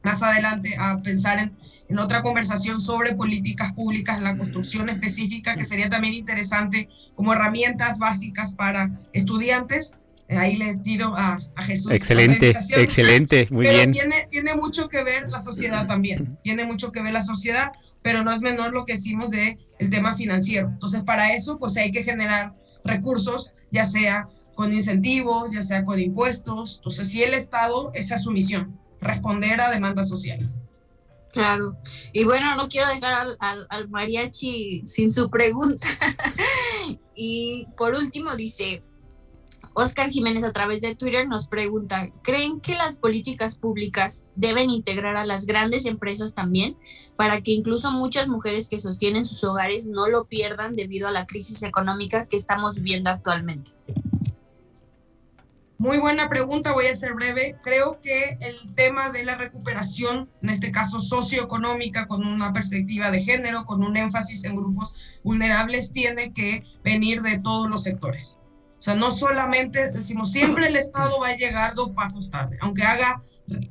[0.03, 1.57] más adelante a pensar en,
[1.89, 7.97] en otra conversación sobre políticas públicas, la construcción específica, que sería también interesante como herramientas
[7.97, 9.95] básicas para estudiantes,
[10.29, 11.91] ahí le tiro a, Jesús.
[11.91, 13.91] Excelente, excelente, muy bien.
[13.91, 17.71] Tiene, tiene mucho que ver la sociedad también, tiene mucho que ver la sociedad,
[18.01, 20.69] pero no es menor lo que decimos de el tema financiero.
[20.69, 22.53] Entonces, para eso, pues hay que generar
[22.83, 26.77] recursos, ya sea con incentivos, ya sea con impuestos.
[26.77, 30.61] Entonces, si el Estado, esa es su misión, responder a demandas sociales.
[31.31, 31.77] Claro.
[32.13, 35.87] Y bueno, no quiero dejar al, al mariachi sin su pregunta.
[37.15, 38.83] y por último dice,
[39.79, 45.15] Oscar Jiménez a través de Twitter nos pregunta, ¿creen que las políticas públicas deben integrar
[45.17, 46.75] a las grandes empresas también
[47.15, 51.27] para que incluso muchas mujeres que sostienen sus hogares no lo pierdan debido a la
[51.27, 53.69] crisis económica que estamos viviendo actualmente?
[55.77, 57.59] Muy buena pregunta, voy a ser breve.
[57.61, 63.21] Creo que el tema de la recuperación, en este caso socioeconómica, con una perspectiva de
[63.21, 68.39] género, con un énfasis en grupos vulnerables, tiene que venir de todos los sectores
[68.79, 72.83] o sea, no solamente decimos, siempre el Estado va a llegar dos pasos tarde, aunque
[72.83, 73.21] haga,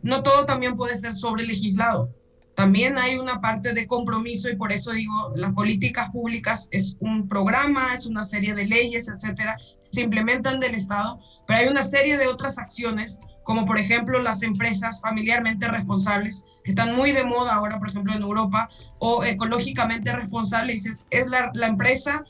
[0.02, 2.12] no todo también puede ser sobre legislado.
[2.56, 7.28] También hay una parte de compromiso y por eso digo, las políticas públicas es un
[7.28, 9.58] programa, es una serie de leyes, etcétera,
[9.90, 14.42] se implementan del Estado, pero hay una serie de otras acciones, como por ejemplo las
[14.42, 20.12] empresas familiarmente responsables, que están muy de moda ahora, por ejemplo, en Europa, o ecológicamente
[20.12, 22.24] responsables, es la, la empresa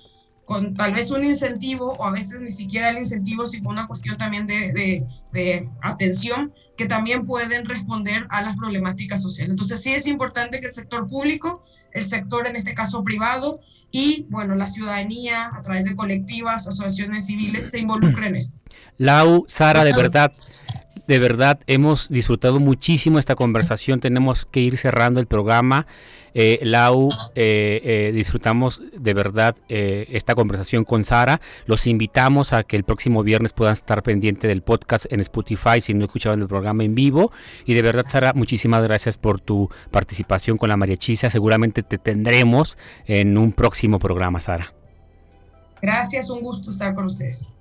[0.47, 4.17] con tal vez un incentivo o a veces ni siquiera el incentivo, sino una cuestión
[4.17, 9.51] también de, de, atención que también pueden responder a las problemáticas sociales.
[9.51, 14.27] Entonces sí es importante que el sector público, el sector en este caso privado y
[14.31, 18.59] bueno, la ciudadanía a través de colectivas, asociaciones civiles se involucren en esto.
[18.99, 20.33] Lau, Sara, de verdad,
[21.09, 23.99] de verdad hemos disfrutado muchísimo esta conversación.
[23.99, 25.87] Tenemos que ir cerrando el programa.
[26.39, 31.41] Eh, Lau, eh, eh, disfrutamos de verdad esta conversación con Sara.
[31.65, 35.95] Los invitamos a que el próximo viernes puedan estar pendiente del podcast en Spotify si
[35.95, 37.33] no escuchaban el programa en vivo.
[37.65, 41.31] Y de verdad, Sara, muchísimas gracias por tu participación con la mariachisa.
[41.31, 42.77] Seguramente te tendremos
[43.07, 44.75] en un próximo programa, Sara.
[45.81, 47.55] Gracias, un gusto estar con ustedes.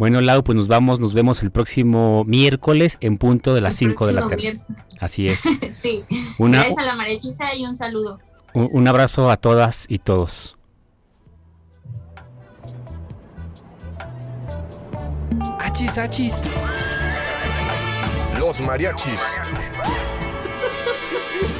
[0.00, 3.90] Bueno, Lau, pues nos vamos, nos vemos el próximo miércoles en punto de las El
[3.90, 4.36] 5 de la tarde.
[4.36, 4.78] miércoles.
[4.98, 5.40] Así es.
[5.74, 6.00] sí.
[6.38, 8.18] Una- Gracias a la mariachisa y un saludo.
[8.54, 10.56] Un, un abrazo a todas y todos.
[15.58, 16.44] Achis, achis.
[18.38, 19.36] Los mariachis.